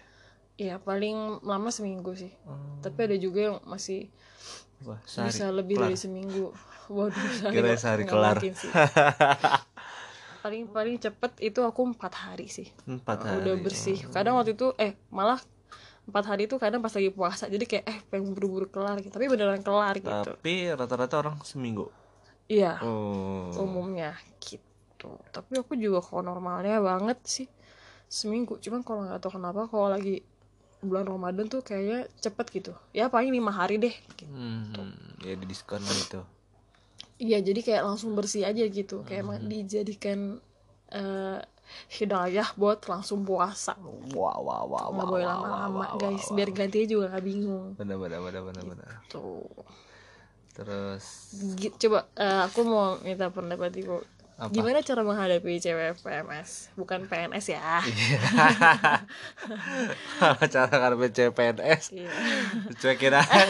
Iya 0.56 0.76
paling 0.78 1.16
lama 1.42 1.68
seminggu 1.68 2.12
sih. 2.14 2.32
Hmm. 2.44 2.80
tapi 2.80 3.00
ada 3.02 3.16
juga 3.16 3.40
yang 3.46 3.58
masih 3.64 4.12
Wah, 4.84 5.00
sehari 5.04 5.32
bisa 5.32 5.46
lebih 5.50 5.76
kelar. 5.78 5.88
dari 5.88 5.98
seminggu. 5.98 6.46
Waduh 6.86 7.16
sehari 7.40 7.56
Kira 7.56 7.76
sehari 7.76 8.04
kelar. 8.04 8.36
sih. 8.44 8.72
paling 10.44 10.70
paling 10.70 11.00
cepet 11.00 11.32
itu 11.42 11.60
aku 11.60 11.82
empat 11.88 12.14
hari 12.14 12.46
sih. 12.46 12.68
Empat 12.86 13.24
hari 13.24 13.40
udah 13.42 13.56
bersih 13.58 13.98
kadang 14.12 14.36
waktu 14.36 14.54
itu 14.54 14.76
eh 14.76 14.94
malah 15.10 15.40
empat 16.06 16.24
hari 16.30 16.46
itu 16.46 16.56
kadang 16.62 16.82
pas 16.86 16.94
lagi 16.94 17.10
puasa 17.10 17.50
jadi 17.50 17.66
kayak 17.66 17.86
eh 17.90 18.00
pengen 18.10 18.34
buru-buru 18.38 18.68
kelar 18.70 19.02
gitu. 19.02 19.14
Tapi 19.14 19.26
beneran 19.26 19.62
kelar 19.66 19.96
gitu. 19.98 20.10
Tapi 20.10 20.70
rata-rata 20.74 21.16
orang 21.22 21.38
seminggu? 21.42 21.90
Iya. 22.46 22.78
Oh. 22.86 23.50
Umumnya 23.58 24.14
gitu. 24.42 25.18
Tapi 25.34 25.58
aku 25.58 25.74
juga 25.78 26.00
kalau 26.06 26.22
normalnya 26.22 26.78
banget 26.82 27.18
sih 27.26 27.48
seminggu. 28.06 28.62
Cuman 28.62 28.86
kalau 28.86 29.06
nggak 29.06 29.20
tahu 29.22 29.42
kenapa 29.42 29.66
kalau 29.66 29.90
lagi 29.90 30.22
bulan 30.86 31.10
Ramadan 31.10 31.50
tuh 31.50 31.66
kayaknya 31.66 32.06
cepet 32.22 32.46
gitu. 32.54 32.72
Ya 32.94 33.10
paling 33.10 33.34
lima 33.34 33.50
hari 33.50 33.82
deh 33.82 33.96
gitu. 34.14 34.30
hmm, 34.30 35.26
ya 35.26 35.34
di 35.34 35.46
diskon 35.50 35.82
lah 35.82 35.98
itu 35.98 36.22
iya 37.16 37.40
jadi 37.40 37.60
kayak 37.64 37.84
langsung 37.88 38.12
bersih 38.14 38.44
aja 38.44 38.64
gitu. 38.68 39.04
Kayak 39.08 39.24
Hmm. 39.24 39.48
dijadikan 39.48 40.20
eh 40.92 41.40
hidayah 41.88 42.50
buat 42.54 42.82
langsung 42.86 43.22
puasa. 43.22 43.76
Wah 44.12 44.38
wah 44.38 44.64
wah 44.64 44.86
nggak 44.90 45.08
boleh 45.08 45.26
lama-lama 45.26 45.86
guys. 45.98 46.30
biar 46.32 46.50
gantinya 46.50 46.88
juga 46.88 47.06
nggak 47.12 47.26
bingung. 47.26 47.74
Benar 47.76 47.98
benar 47.98 48.20
benar 48.22 48.42
benar 48.44 48.64
benar. 48.64 48.92
Tuh 49.08 49.46
terus 50.56 51.36
coba 51.76 52.08
eh, 52.16 52.42
aku 52.48 52.64
mau 52.64 52.96
minta 53.04 53.28
pendapat 53.28 53.76
ibu 53.76 54.00
Apa? 54.36 54.52
gimana 54.52 54.80
cara 54.80 55.00
menghadapi 55.00 55.60
cewek 55.60 56.00
PMS 56.00 56.72
bukan 56.76 57.08
PNS 57.08 57.46
ya. 57.52 57.80
Iya. 57.84 58.20
cara 60.56 60.76
karena 60.76 61.08
CPNS 61.08 61.84
Iya. 61.92 62.12
cuekin 62.76 63.16
aja. 63.16 63.44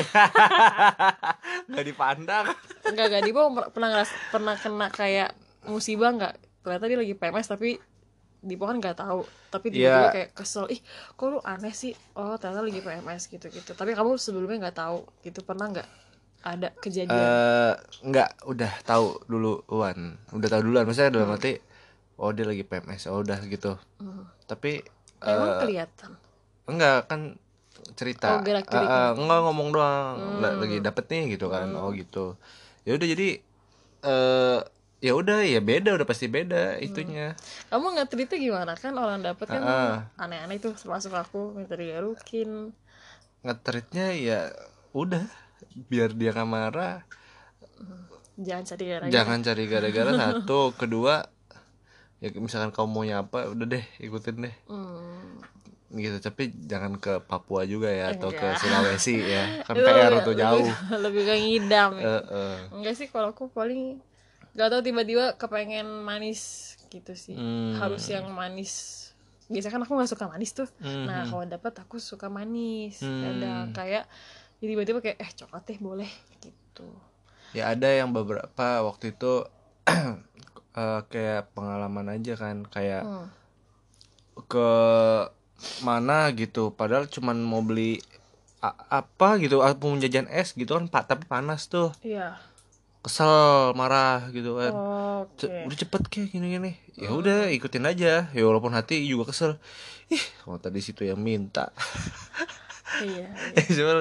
Nggak 1.69 1.85
dipandang. 1.85 2.45
Enggak, 2.85 3.05
enggak. 3.09 3.21
Dibo 3.25 3.41
pernah 3.73 3.89
ngeras, 3.93 4.11
pernah 4.29 4.53
kena 4.53 4.87
kayak 4.89 5.33
musibah 5.65 6.13
nggak? 6.13 6.33
Ternyata 6.61 6.85
dia 6.85 6.99
lagi 7.01 7.13
PMS 7.13 7.47
tapi 7.49 7.81
Dibo 8.45 8.63
kan 8.63 8.77
nggak 8.77 8.95
tahu. 8.95 9.21
Tapi 9.49 9.65
tiba-tiba 9.67 9.99
Iya. 10.03 10.13
kayak 10.13 10.29
kesel. 10.31 10.69
Ih, 10.69 10.77
kok 11.11 11.25
lu 11.27 11.39
aneh 11.43 11.73
sih? 11.73 11.91
Oh, 12.13 12.37
ternyata 12.37 12.61
lagi 12.61 12.79
PMS 12.79 13.25
gitu-gitu. 13.27 13.73
Tapi 13.73 13.91
kamu 13.91 14.15
sebelumnya 14.15 14.69
nggak 14.69 14.77
tahu. 14.77 15.01
Gitu 15.19 15.41
pernah 15.41 15.67
nggak? 15.67 15.89
Ada 16.39 16.69
kejadian. 16.77 17.09
eh 17.09 17.73
nggak 18.05 18.45
udah 18.45 18.71
tahu 18.83 19.17
dulu 19.25 19.65
Wan 19.67 20.13
udah 20.29 20.45
tahu 20.47 20.61
duluan 20.61 20.85
maksudnya 20.85 21.09
dalam 21.11 21.33
arti 21.33 21.57
oh 22.15 22.29
dia 22.29 22.45
lagi 22.45 22.61
PMS 22.61 23.09
oh 23.09 23.17
udah 23.17 23.41
gitu 23.43 23.81
Hmm. 23.97 24.29
tapi 24.45 24.85
Emang 25.19 25.57
eh, 25.57 25.59
kelihatan. 25.59 26.11
enggak 26.65 27.09
kan 27.09 27.33
cerita 27.93 28.29
Oh, 28.29 28.41
gerak-gerik. 28.41 28.77
Eh, 28.77 28.93
eh, 28.93 29.11
enggak 29.17 29.39
ngomong 29.41 29.69
doang 29.73 30.15
Hmm. 30.15 30.37
La- 30.37 30.53
lagi 30.55 30.77
dapet 30.79 31.05
nih 31.09 31.33
gitu 31.33 31.49
kan 31.49 31.65
oh 31.73 31.89
gitu 31.89 32.37
ya 32.85 32.93
udah 32.93 33.07
jadi 33.09 33.29
eh 34.03 34.59
ya 35.05 35.13
udah 35.13 35.45
ya 35.45 35.61
beda 35.61 35.93
udah 35.93 36.03
pasti 36.03 36.25
beda 36.25 36.79
itunya 36.79 37.37
Kamu 37.67 37.93
nggak 37.93 38.09
cerita 38.09 38.33
gimana 38.35 38.73
kan 38.73 38.95
orang 38.95 39.21
dapet 39.21 39.45
kan 39.45 39.61
aneh-aneh 40.15 40.57
tuh 40.57 40.73
termasuk 40.73 41.13
aku 41.13 41.53
minta 41.53 41.75
digarukin. 41.75 42.73
ngetritnya 43.39 44.07
ya 44.11 44.39
udah 44.91 45.21
biar 45.85 46.09
dia 46.11 46.31
nggak 46.31 46.47
marah 46.47 47.05
Jangan 48.35 48.63
cari 48.65 48.83
gara 48.85 49.05
jangan 49.07 49.39
cari 49.41 49.63
gara-gara 49.65 50.11
satu 50.41 50.73
kedua 50.73 51.23
ya 52.17 52.33
misalkan 52.33 52.71
kamu 52.71 52.87
maunya 52.89 53.15
apa 53.21 53.45
udah 53.45 53.65
deh 53.69 53.85
ikutin 53.97 54.35
deh 54.41 54.55
Hmm. 54.65 55.39
gitu 55.93 56.17
tapi 56.19 56.49
jangan 56.51 56.97
ke 56.97 57.21
Papua 57.21 57.63
juga 57.63 57.87
ya 57.87 58.11
atau 58.11 58.27
ke 58.29 58.41
Enggak. 58.41 58.59
Sulawesi 58.59 59.15
ya 59.15 59.63
kan 59.63 59.77
Itu 59.77 59.85
PR 59.85 60.11
tuh 60.19 60.33
jauh 60.33 60.59
Lebih, 60.59 60.75
lebih 61.05 61.21
ke 61.23 61.35
ngidam. 61.37 61.91
ya. 61.93 62.03
Eh, 62.03 62.23
eh. 62.33 62.55
Enggak 62.73 62.93
sih 62.93 63.07
kalau 63.07 63.31
aku 63.31 63.47
paling 63.47 64.01
gak 64.55 64.67
tau 64.69 64.79
tiba-tiba 64.79 65.35
kepengen 65.35 65.83
manis 66.01 66.41
gitu 66.87 67.11
sih. 67.11 67.35
Hmm. 67.35 67.75
Harus 67.75 68.07
yang 68.07 68.27
manis. 68.29 69.03
Biasanya 69.45 69.73
kan 69.73 69.81
aku 69.83 69.93
nggak 69.93 70.09
suka 70.09 70.25
manis 70.25 70.51
tuh. 70.51 70.65
Hmm. 70.79 71.05
Nah 71.05 71.27
kalau 71.27 71.43
dapet 71.43 71.75
aku 71.75 71.99
suka 71.99 72.27
manis. 72.27 72.99
Hmm. 72.99 73.21
Kadang 73.21 73.65
kayak 73.71 74.07
jadi 74.57 74.71
tiba-tiba 74.73 74.99
kayak 74.99 75.17
eh 75.19 75.31
coklat 75.35 75.63
teh 75.63 75.77
boleh 75.77 76.09
gitu. 76.39 76.87
ya 77.51 77.69
ada 77.69 77.87
yang 77.87 78.09
beberapa 78.09 78.47
waktu 78.81 79.11
itu 79.11 79.43
eh, 80.73 81.01
kayak 81.05 81.51
pengalaman 81.51 82.07
aja 82.09 82.33
kan 82.35 82.63
kayak 82.65 83.03
Hmm. 83.03 83.27
ke 84.41 84.69
mana 85.81 86.27
gitu 86.31 86.69
padahal 86.69 87.07
cuman 87.07 87.39
mau 87.39 87.59
beli 87.59 88.03
apa 88.89 89.37
gitu 89.37 89.61
apa 89.61 89.77
mau 89.77 89.95
jajan 89.95 90.27
es 90.27 90.51
gitu 90.51 90.73
kan 90.73 90.89
pak 90.89 91.07
tapi 91.07 91.23
panas 91.25 91.67
tuh 91.67 91.95
Iya. 92.01 92.35
Kesel 93.05 93.77
marah 93.77 94.33
gitu 94.33 94.57
kan. 94.57 94.73
Ce- 95.37 95.69
udah 95.69 95.77
cepet 95.77 96.01
kayak 96.09 96.33
gini 96.33 96.47
gini 96.57 96.71
ya 96.97 97.13
udah 97.13 97.53
ikutin 97.53 97.85
aja. 97.85 98.33
Ya 98.33 98.43
walaupun 98.43 98.73
hati 98.73 99.05
juga 99.05 99.29
kesel. 99.29 99.61
Ih 100.09 100.25
kalau 100.41 100.57
tadi 100.57 100.81
situ 100.81 101.05
yang 101.05 101.21
minta. 101.21 101.69
Iya, 103.05 103.29
iya. 103.53 103.65
cuma 103.77 103.93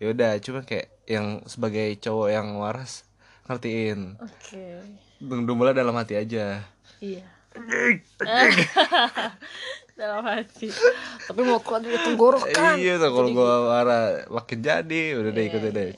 ya 0.00 0.06
udah 0.08 0.30
cuma 0.40 0.60
kayak 0.64 0.88
yang 1.04 1.44
sebagai 1.44 1.92
cowok 2.00 2.28
yang 2.32 2.56
waras 2.56 3.04
ngertiin. 3.52 4.16
Oke. 4.16 4.32
Okay. 4.56 4.80
Dumbola 5.20 5.76
dalam 5.76 5.92
hati 5.92 6.16
aja. 6.16 6.64
Iya. 7.04 7.26
Dalam 9.98 10.22
hati. 10.22 10.70
Tapi 11.26 11.40
mau 11.42 11.58
keluar 11.58 11.82
dari 11.82 11.98
tenggorokan. 11.98 12.78
Iya 12.78 13.02
kalau 13.02 13.34
gue 13.34 13.54
marah 13.66 14.30
makin 14.30 14.58
jadi 14.62 15.02
udah 15.18 15.30
deh 15.34 15.44
ikut 15.50 15.74
deh. 15.74 15.90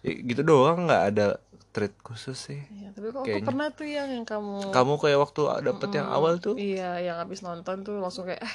ya, 0.00 0.12
gitu 0.24 0.40
doang 0.40 0.88
nggak 0.88 1.04
ada 1.12 1.36
treat 1.70 1.94
khusus 2.02 2.34
sih. 2.34 2.60
Iya, 2.74 2.90
tapi 2.90 3.14
kok 3.14 3.22
aku 3.22 3.40
pernah 3.46 3.70
tuh 3.70 3.86
yang 3.86 4.10
yang 4.10 4.26
kamu 4.26 4.74
kamu 4.74 4.92
kayak 4.98 5.18
waktu 5.22 5.40
dapet 5.62 5.88
mm 5.90 5.96
yang 6.02 6.08
awal 6.10 6.34
tuh? 6.42 6.54
Iya 6.58 6.90
yang 6.98 7.16
habis 7.22 7.46
nonton 7.46 7.86
tuh 7.86 8.02
langsung 8.02 8.26
kayak 8.26 8.42
eh 8.42 8.54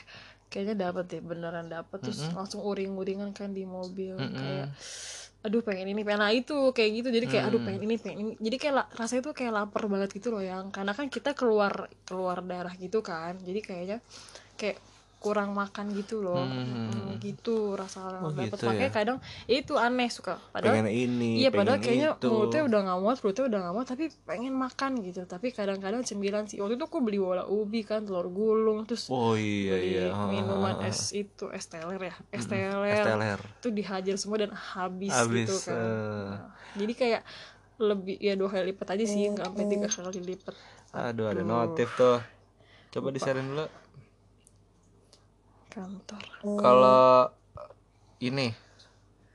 kayaknya 0.52 0.92
dapet 0.92 1.06
deh 1.08 1.22
beneran 1.24 1.72
dapet. 1.72 1.98
Terus 2.04 2.20
mm 2.20 2.28
-hmm. 2.32 2.38
langsung 2.38 2.62
uring-uringan 2.68 3.32
kan 3.32 3.56
di 3.56 3.64
mobil 3.64 4.20
mm 4.20 4.28
-hmm. 4.28 4.36
kayak 4.36 4.70
aduh 5.46 5.62
pengen 5.62 5.94
ini 5.94 6.02
pengen 6.02 6.22
nah 6.26 6.34
itu 6.34 6.58
kayak 6.76 6.92
gitu. 7.04 7.10
Jadi 7.14 7.26
kayak 7.32 7.46
aduh 7.54 7.62
pengen 7.64 7.82
ini 7.88 7.96
pengen 7.96 8.18
ini. 8.20 8.32
Jadi 8.42 8.58
kayak 8.60 8.76
rasanya 9.00 9.22
tuh 9.32 9.34
kayak 9.38 9.54
lapar 9.54 9.88
banget 9.88 10.10
gitu 10.12 10.36
loh 10.36 10.44
yang 10.44 10.74
karena 10.76 10.92
kan 10.92 11.08
kita 11.08 11.32
keluar 11.38 11.88
keluar 12.04 12.44
darah 12.44 12.76
gitu 12.76 13.00
kan. 13.00 13.40
Jadi 13.40 13.60
kayaknya 13.64 13.98
kayak 14.60 14.82
kurang 15.26 15.58
makan 15.58 15.90
gitu 15.98 16.22
loh. 16.22 16.46
Hmm. 16.46 16.94
Hmm, 16.94 17.18
gitu 17.18 17.74
rasa 17.74 18.22
oh, 18.22 18.30
dapat 18.30 18.54
gitu 18.54 18.70
makanya 18.70 18.92
ya? 18.92 18.94
kadang 18.94 19.18
ya 19.50 19.56
itu 19.58 19.74
aneh 19.74 20.10
suka. 20.14 20.38
Padahal 20.54 20.78
pengen 20.78 20.94
ini 20.94 21.42
iya 21.42 21.50
padahal 21.50 21.82
kayaknya 21.82 22.14
itu. 22.14 22.30
mulutnya 22.30 22.62
udah 22.70 22.80
nggak 22.86 23.00
muat 23.02 23.18
perutnya 23.18 23.44
udah 23.50 23.60
nggak 23.66 23.74
muat 23.74 23.88
tapi 23.90 24.06
pengen 24.30 24.54
makan 24.54 24.92
gitu. 25.02 25.22
Tapi 25.26 25.48
kadang-kadang 25.50 26.06
cemilan 26.06 26.46
sih. 26.46 26.62
Waktu 26.62 26.78
itu 26.78 26.86
aku 26.86 27.02
beli 27.02 27.18
bola 27.18 27.50
ubi 27.50 27.82
kan 27.82 28.06
telur 28.06 28.30
gulung 28.30 28.86
terus 28.86 29.10
oh 29.10 29.34
iya 29.34 29.82
beli 29.82 29.98
iya. 30.06 30.14
Minuman 30.30 30.86
es 30.86 31.10
itu 31.10 31.50
es 31.50 31.66
teler 31.66 31.98
ya. 31.98 32.16
Es 32.30 32.46
teler, 32.46 32.86
es 32.86 33.02
teler. 33.02 33.40
itu 33.42 33.68
dihajar 33.74 34.16
semua 34.22 34.38
dan 34.38 34.54
habis, 34.54 35.10
habis 35.10 35.50
gitu 35.50 35.56
kan. 35.66 35.74
uh... 35.74 36.30
nah, 36.30 36.54
jadi 36.78 36.94
kayak 36.94 37.22
lebih 37.76 38.16
ya 38.22 38.38
dua 38.38 38.48
kali 38.54 38.72
lipat 38.72 38.88
aja 38.94 39.06
sih 39.10 39.26
nggak 39.34 39.46
sampai 39.50 39.66
tiga 39.66 39.88
kali 39.90 40.22
lipat. 40.22 40.56
Aduh 40.94 41.26
ada 41.28 41.42
notif 41.42 41.90
tuh. 41.98 42.22
Coba 42.94 43.12
disarin 43.12 43.50
dulu 43.52 43.68
kantor. 45.76 46.24
Kalau 46.40 47.28
ini 48.24 48.56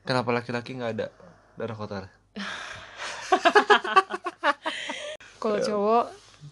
kenapa 0.08 0.32
laki-laki 0.32 0.72
nggak 0.72 0.92
ada 0.96 1.06
darah 1.60 1.76
kotor? 1.76 2.04
Kalau 5.36 5.58
cowok? 5.60 6.04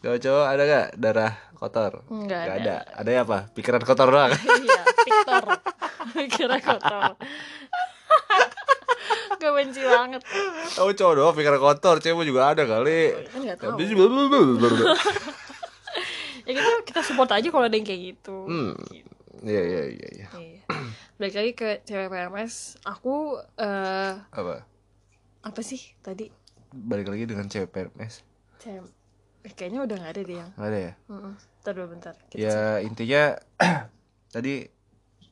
Kalau 0.05 0.19
cowok 0.21 0.45
ada 0.45 0.63
gak 0.69 0.87
darah 1.01 1.33
kotor? 1.57 1.93
Nggak 2.13 2.41
ada. 2.41 2.53
ada. 2.61 2.77
Ada 3.01 3.11
ya 3.17 3.21
apa? 3.25 3.39
Pikiran 3.57 3.81
kotor 3.85 4.09
doang? 4.13 4.33
Iya 4.69 4.81
piktor 4.85 5.45
pikiran 6.13 6.61
kotor. 6.61 7.17
Gak 9.39 9.53
benci 9.57 9.81
banget. 9.81 10.21
Oh 10.77 10.93
cowok 10.93 11.15
doang 11.17 11.33
pikiran 11.37 11.61
kotor. 11.61 11.97
Cewek 12.05 12.29
juga 12.29 12.53
ada 12.53 12.69
kali. 12.69 13.17
Kan 13.33 13.41
gak 13.45 13.57
tahu. 13.57 13.77
Ya 16.49 16.57
gitu 16.57 16.81
kita 16.89 17.05
support 17.05 17.29
aja 17.29 17.45
kalau 17.53 17.69
ada 17.69 17.77
yang 17.77 17.85
kayak 17.85 18.17
gitu. 18.17 18.49
Hmm. 18.49 18.73
Iya 18.89 19.08
iya 19.45 19.63
iya. 19.63 19.83
iya. 19.91 20.29
iya. 20.39 20.63
Balik 21.19 21.35
lagi 21.35 21.53
ke 21.55 21.69
cewek 21.83 22.09
PMS, 22.11 22.79
aku 22.87 23.39
uh, 23.59 24.13
apa? 24.31 24.65
Apa 25.43 25.61
sih 25.63 25.81
tadi? 26.03 26.31
Balik 26.71 27.11
lagi 27.11 27.25
dengan 27.27 27.51
cewek 27.51 27.71
PMS. 27.75 28.23
Cewek, 28.63 28.91
eh, 29.47 29.53
kayaknya 29.55 29.87
udah 29.87 29.97
gak 29.99 30.13
ada 30.15 30.23
deh 30.23 30.37
yang. 30.39 30.51
Gak 30.55 30.69
ada 30.71 30.79
ya? 30.79 30.93
Mm 31.11 31.19
-mm. 31.19 31.35
Bentar 31.39 31.73
dulu 31.75 31.89
bentar. 31.93 32.15
Kita 32.31 32.39
ya 32.39 32.55
cek. 32.55 32.87
intinya 32.87 33.23
tadi 34.35 34.55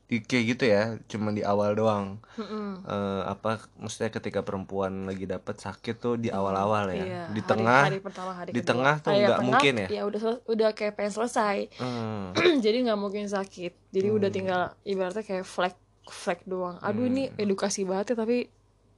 di, 0.06 0.22
kayak 0.22 0.44
gitu 0.54 0.64
ya 0.70 0.82
cuma 1.10 1.34
di 1.34 1.42
awal 1.42 1.74
doang 1.74 2.22
mm-hmm. 2.38 2.86
uh, 2.86 3.22
apa 3.26 3.58
maksudnya 3.74 4.14
ketika 4.14 4.46
perempuan 4.46 5.02
lagi 5.02 5.26
dapat 5.26 5.58
sakit 5.58 5.98
tuh 5.98 6.14
di 6.14 6.30
awal-awal 6.30 6.94
ya 6.94 7.02
iya, 7.02 7.22
di 7.34 7.42
tengah 7.42 7.90
hari, 7.90 7.98
hari 7.98 8.00
pertama, 8.06 8.32
hari 8.38 8.50
di 8.54 8.62
kedua. 8.62 8.70
tengah 8.70 8.94
tuh 9.02 9.10
nggak 9.10 9.40
mungkin 9.42 9.74
ya 9.82 9.88
ya 9.90 10.02
udah 10.06 10.22
udah 10.46 10.68
kayak 10.78 10.94
pengen 10.94 11.10
selesai 11.10 11.58
mm. 11.82 12.38
jadi 12.64 12.76
nggak 12.86 13.00
mungkin 13.02 13.26
sakit 13.26 13.72
jadi 13.90 14.08
mm. 14.14 14.16
udah 14.22 14.30
tinggal 14.30 14.62
ibaratnya 14.86 15.26
kayak 15.26 15.42
flag 15.42 15.74
flag 16.06 16.38
doang 16.46 16.78
aduh 16.78 17.02
mm. 17.02 17.10
ini 17.10 17.22
edukasi 17.34 17.82
banget 17.82 18.14
ya 18.14 18.22
tapi 18.22 18.46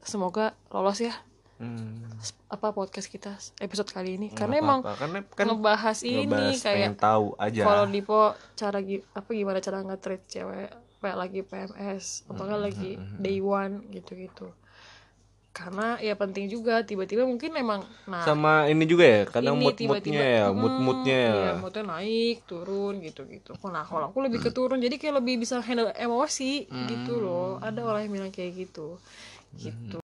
semoga 0.04 0.52
lolos 0.68 1.00
ya 1.00 1.16
hmm. 1.58 2.22
apa 2.54 2.70
podcast 2.70 3.10
kita 3.10 3.34
episode 3.58 3.90
kali 3.90 4.14
ini 4.14 4.30
karena 4.30 4.62
emang 4.62 4.80
karena 4.86 5.26
kan 5.34 5.46
ngebahas 5.50 5.98
ini 6.06 6.54
kayak 6.54 7.00
tahu 7.00 7.34
aja 7.36 7.62
kalau 7.66 7.84
Dipo 7.90 8.32
cara 8.54 8.78
apa 9.12 9.28
gimana 9.34 9.58
cara 9.58 9.82
nge-treat 9.82 10.22
cewek 10.30 10.70
kayak 10.98 11.18
lagi 11.18 11.40
PMS 11.46 12.26
apakah 12.26 12.58
hmm, 12.58 12.66
lagi 12.66 12.90
hmm, 12.98 13.06
hmm. 13.06 13.18
day 13.22 13.38
one 13.38 13.74
gitu-gitu. 13.94 14.50
Karena 15.54 15.98
ya 15.98 16.14
penting 16.14 16.46
juga 16.46 16.86
tiba-tiba 16.86 17.26
mungkin 17.26 17.50
emang 17.58 17.82
nah 18.06 18.22
sama 18.22 18.70
ini 18.70 18.86
juga 18.86 19.02
ya 19.02 19.22
kadang 19.26 19.58
mood 19.58 19.74
moodnya 19.74 20.22
ya 20.22 20.44
mood 20.54 20.76
moodnya 20.78 21.18
ya. 21.18 21.34
iya, 21.34 21.52
moodnya 21.58 21.82
naik 21.82 22.46
turun 22.46 23.02
gitu 23.02 23.26
gitu 23.26 23.58
nah 23.66 23.82
kalau 23.82 24.06
aku 24.06 24.22
lebih 24.22 24.38
ke 24.38 24.54
turun 24.54 24.78
jadi 24.78 24.94
kayak 24.94 25.18
lebih 25.18 25.42
bisa 25.42 25.58
handle 25.58 25.90
emosi 25.98 26.70
hmm. 26.70 26.86
gitu 26.86 27.18
loh. 27.18 27.58
Ada 27.58 27.82
orang 27.82 28.06
yang 28.06 28.14
bilang 28.22 28.30
kayak 28.30 28.54
gitu. 28.54 29.02
Gitu. 29.58 29.98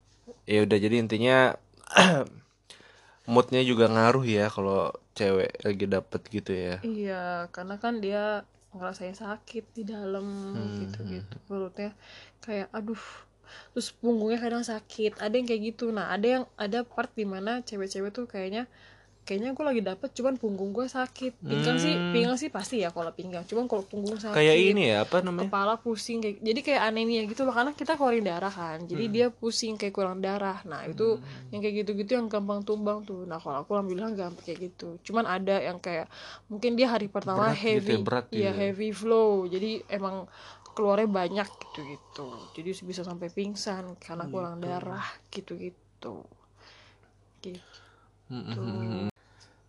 Ya 0.49 0.65
udah 0.65 0.79
jadi 0.81 0.97
intinya 1.05 1.57
moodnya 3.33 3.61
juga 3.63 3.87
ngaruh 3.93 4.25
ya 4.25 4.49
kalau 4.49 4.91
cewek 5.13 5.53
lagi 5.63 5.85
dapet 5.85 6.21
gitu 6.33 6.53
ya. 6.57 6.77
Iya 6.81 7.53
karena 7.53 7.77
kan 7.77 8.01
dia 8.01 8.49
ngerasain 8.73 9.17
sakit 9.17 9.65
di 9.77 9.83
dalam 9.85 10.57
hmm. 10.57 10.77
gitu 10.85 11.01
gitu. 11.09 11.37
Perutnya 11.45 11.93
kayak 12.41 12.73
aduh 12.73 13.01
terus 13.77 13.93
punggungnya 13.93 14.41
kadang 14.41 14.65
sakit. 14.65 15.21
Ada 15.21 15.35
yang 15.37 15.47
kayak 15.49 15.63
gitu. 15.75 15.93
Nah 15.93 16.09
ada 16.13 16.27
yang 16.27 16.45
ada 16.57 16.85
part 16.85 17.13
di 17.13 17.29
mana 17.29 17.61
cewek-cewek 17.61 18.11
tuh 18.17 18.25
kayaknya 18.25 18.65
kayaknya 19.23 19.55
gue 19.55 19.65
lagi 19.65 19.83
dapet 19.87 20.11
cuman 20.19 20.35
punggung 20.35 20.75
gue 20.75 20.87
sakit. 20.91 21.39
Pinggang 21.39 21.79
hmm. 21.79 21.85
sih 21.87 21.95
pinggang 22.11 22.39
sih 22.39 22.51
pasti 22.51 22.83
ya 22.83 22.91
kalau 22.91 23.15
pinggang. 23.15 23.47
Cuman 23.47 23.71
kalau 23.71 23.87
punggung 23.87 24.19
sakit 24.19 24.35
kayak 24.35 24.57
ini 24.59 24.91
ya 24.91 25.07
apa 25.07 25.23
namanya? 25.23 25.47
kepala 25.47 25.75
pusing 25.79 26.19
kayak 26.19 26.43
jadi 26.43 26.61
kayak 26.61 26.83
anemia 26.91 27.23
gitu 27.31 27.47
loh. 27.47 27.55
Karena 27.55 27.71
kita 27.71 27.95
keluarin 27.95 28.27
darah 28.27 28.51
kan 28.51 28.83
jadi 28.83 29.05
hmm. 29.07 29.15
dia 29.15 29.27
pusing 29.31 29.79
kayak 29.79 29.95
kurang 29.95 30.19
darah. 30.19 30.59
Nah 30.67 30.83
itu 30.91 31.23
hmm. 31.23 31.55
yang 31.55 31.61
kayak 31.63 31.75
gitu-gitu 31.87 32.13
yang 32.19 32.27
gampang 32.27 32.67
tumbang 32.67 33.07
tuh. 33.07 33.23
Nah 33.23 33.39
kalau 33.39 33.63
aku 33.63 33.79
alhamdulillah 33.79 34.11
gampang 34.19 34.43
kayak 34.43 34.59
gitu. 34.75 34.99
Cuman 35.07 35.31
ada 35.31 35.57
yang 35.63 35.79
kayak 35.79 36.11
mungkin 36.51 36.75
dia 36.75 36.91
hari 36.91 37.07
pertama 37.07 37.55
berat 37.55 37.63
heavy 37.63 37.79
gitu 37.79 37.93
ya, 37.95 38.03
berat 38.03 38.27
ya. 38.35 38.51
heavy 38.51 38.91
flow. 38.91 39.47
Jadi 39.47 39.87
emang 39.87 40.27
keluarnya 40.73 41.05
banyak 41.05 41.49
gitu 41.53 41.85
gitu 41.85 42.29
jadi 42.57 42.73
bisa 42.89 43.05
sampai 43.05 43.29
pingsan 43.29 43.93
karena 44.01 44.25
kurang 44.25 44.57
gitu. 44.57 44.67
darah 44.73 45.07
gitu 45.29 45.53
gitu. 45.61 46.25
Gitu 47.45 47.83
Hmm, 48.33 49.12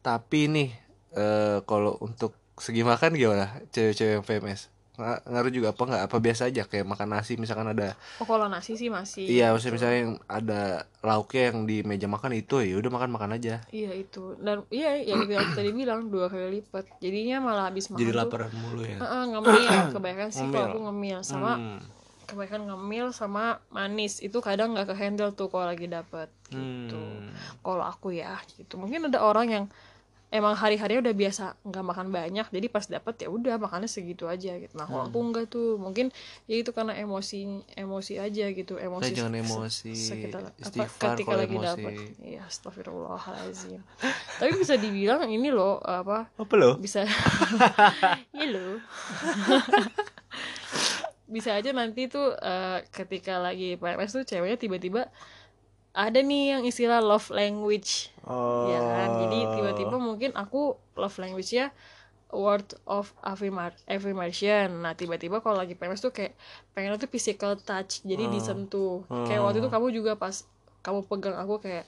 tapi 0.03 0.51
nih 0.51 0.69
uh, 1.15 1.63
kalau 1.63 1.97
untuk 2.03 2.35
segi 2.59 2.83
makan 2.83 3.15
gimana? 3.15 3.57
Cewek-cewek 3.71 4.21
yang 4.21 4.25
PMS 4.27 4.73
Ng 4.93 5.09
ngaruh 5.25 5.49
juga 5.49 5.73
apa 5.73 5.89
nggak? 5.89 6.03
Apa 6.05 6.17
biasa 6.21 6.53
aja? 6.53 6.69
Kayak 6.69 6.85
makan 6.85 7.17
nasi 7.17 7.33
misalkan 7.33 7.65
ada 7.65 7.97
oh 8.21 8.29
kalau 8.29 8.45
nasi 8.45 8.77
sih 8.77 8.93
masih 8.93 9.25
iya 9.25 9.49
maksudnya 9.49 9.73
misalnya 9.73 9.97
yang 10.05 10.13
ada 10.29 10.61
lauknya 11.01 11.49
yang 11.49 11.65
di 11.65 11.81
meja 11.81 12.05
makan 12.05 12.37
itu 12.37 12.61
ya 12.61 12.77
udah 12.77 12.91
makan 12.93 13.09
makan 13.09 13.33
aja. 13.33 13.65
Iya 13.73 13.89
itu. 13.97 14.37
Dan 14.37 14.69
iya 14.69 14.93
yang 15.01 15.25
bilang 15.25 15.49
tadi 15.57 15.73
bilang 15.73 16.13
dua 16.13 16.29
kali 16.29 16.61
lipat. 16.61 17.01
Jadinya 17.01 17.41
malah 17.41 17.73
habis 17.73 17.89
makan 17.89 18.05
jadi 18.05 18.13
lapar 18.13 18.53
tuh, 18.53 18.57
mulu 18.61 18.85
ya? 18.85 18.97
Uh 19.01 19.25
ngemil. 19.33 19.73
Kebanyakan 19.97 20.29
sih 20.29 20.45
kalau 20.53 20.67
aku 20.69 20.79
ngemil. 20.85 21.19
sama 21.25 21.51
hmm. 21.57 21.79
kebanyakan 22.29 22.61
ngemil 22.69 23.05
sama 23.17 23.65
manis. 23.73 24.21
Itu 24.21 24.45
kadang 24.45 24.77
nggak 24.77 24.93
ke 24.93 24.95
handle 25.01 25.33
tuh 25.33 25.49
kalau 25.49 25.73
lagi 25.73 25.89
dapet. 25.89 26.29
Gitu. 26.53 26.93
Hmm. 26.93 27.33
kalau 27.65 27.81
aku 27.81 28.13
ya 28.13 28.37
gitu. 28.45 28.77
Mungkin 28.77 29.09
ada 29.09 29.25
orang 29.25 29.49
yang 29.49 29.65
emang 30.33 30.57
hari-hari 30.57 30.97
udah 30.97 31.13
biasa 31.13 31.61
nggak 31.61 31.85
makan 31.85 32.09
banyak 32.09 32.49
jadi 32.49 32.67
pas 32.73 32.89
dapet 32.89 33.21
ya 33.21 33.29
udah 33.29 33.61
makannya 33.61 33.85
segitu 33.85 34.25
aja 34.25 34.57
gitu. 34.57 34.73
Nah 34.73 34.89
kalau 34.89 35.05
hmm. 35.05 35.09
aku 35.13 35.17
enggak 35.21 35.45
tuh 35.53 35.77
mungkin 35.77 36.09
ya 36.49 36.57
itu 36.57 36.73
karena 36.73 36.97
emosi 36.97 37.61
emosi 37.77 38.17
aja 38.17 38.49
gitu 38.49 38.81
emosi 38.81 39.13
jangan 39.13 39.37
emosi 39.37 39.93
sekitar 39.93 40.49
apa 40.49 40.83
ketika 40.89 41.33
lagi 41.37 41.55
dapet. 41.61 41.93
Ya 42.25 42.41
astagfirullahaladzim. 42.49 43.85
Tapi 44.41 44.51
bisa 44.57 44.73
dibilang 44.73 45.21
ini 45.29 45.53
loh 45.53 45.77
apa 45.85 46.33
apa 46.33 46.53
lo 46.57 46.81
bisa 46.81 47.05
ini 48.33 48.49
loh. 48.49 48.81
Bisa 51.29 51.53
aja 51.53 51.69
nanti 51.77 52.09
tuh 52.09 52.33
uh, 52.33 52.81
ketika 52.89 53.37
lagi 53.37 53.77
PMS 53.77 54.17
tuh 54.17 54.25
ceweknya 54.25 54.57
tiba-tiba 54.57 55.13
ada 55.93 56.19
nih 56.25 56.57
yang 56.57 56.63
istilah 56.65 56.99
love 56.99 57.29
language. 57.29 58.09
Oh. 58.25 58.67
ya 58.67 58.81
kan? 58.81 59.09
Jadi 59.25 59.39
tiba-tiba 59.61 59.95
mungkin 60.01 60.33
aku 60.33 60.75
love 60.97 61.17
language 61.21 61.53
ya 61.53 61.69
word 62.33 62.65
of 62.89 63.13
affirmation. 63.21 64.81
Nah 64.81 64.97
tiba-tiba 64.97 65.39
kalau 65.39 65.61
lagi 65.61 65.77
PMS 65.77 66.01
tuh 66.01 66.09
kayak 66.09 66.33
pengen 66.73 66.97
tuh 66.97 67.07
physical 67.07 67.53
touch 67.61 68.01
jadi 68.01 68.25
oh. 68.25 68.31
disentuh. 68.33 68.95
Oh. 69.05 69.25
kayak 69.29 69.45
waktu 69.45 69.61
itu 69.61 69.69
kamu 69.69 69.87
juga 69.93 70.17
pas 70.17 70.43
kamu 70.83 71.07
pegang 71.07 71.37
aku 71.39 71.63
kayak 71.63 71.87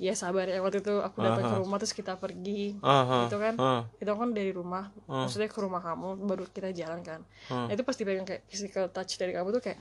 ya 0.00 0.16
sabar 0.16 0.48
ya 0.48 0.64
waktu 0.64 0.80
itu 0.80 0.96
aku 0.96 1.20
datang 1.20 1.44
ke 1.44 1.56
rumah 1.60 1.76
terus 1.76 1.92
kita 1.92 2.16
pergi 2.16 2.80
Aha, 2.80 3.28
itu 3.28 3.36
kan? 3.36 3.54
Ah. 3.60 3.84
itu 4.00 4.08
kan 4.08 4.32
dari 4.32 4.48
rumah 4.48 4.88
maksudnya 5.04 5.52
ke 5.52 5.60
rumah 5.60 5.84
kamu 5.84 6.24
baru 6.24 6.48
kita 6.48 6.72
jalan 6.72 7.04
kan. 7.04 7.20
Nah, 7.52 7.68
itu 7.68 7.84
pasti 7.84 8.08
pengen 8.08 8.24
kayak 8.24 8.48
physical 8.48 8.88
touch 8.88 9.20
dari 9.20 9.36
kamu 9.36 9.52
tuh 9.52 9.60
kayak 9.60 9.76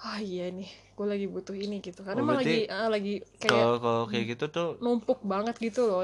ah 0.00 0.18
iya 0.18 0.48
nih 0.50 0.66
gue 0.68 1.06
lagi 1.06 1.26
butuh 1.28 1.56
ini 1.56 1.78
gitu. 1.84 2.00
Karena 2.02 2.20
Oh, 2.20 2.26
emang 2.26 2.38
lagi 2.40 2.66
ah, 2.68 2.88
lagi 2.88 3.14
kayak 3.36 3.52
kalau 3.52 3.76
kalau 3.78 4.02
kayak 4.08 4.24
gitu 4.36 4.44
tuh 4.48 4.68
numpuk 4.80 5.20
banget 5.22 5.54
gitu 5.60 5.86
loh 5.86 6.02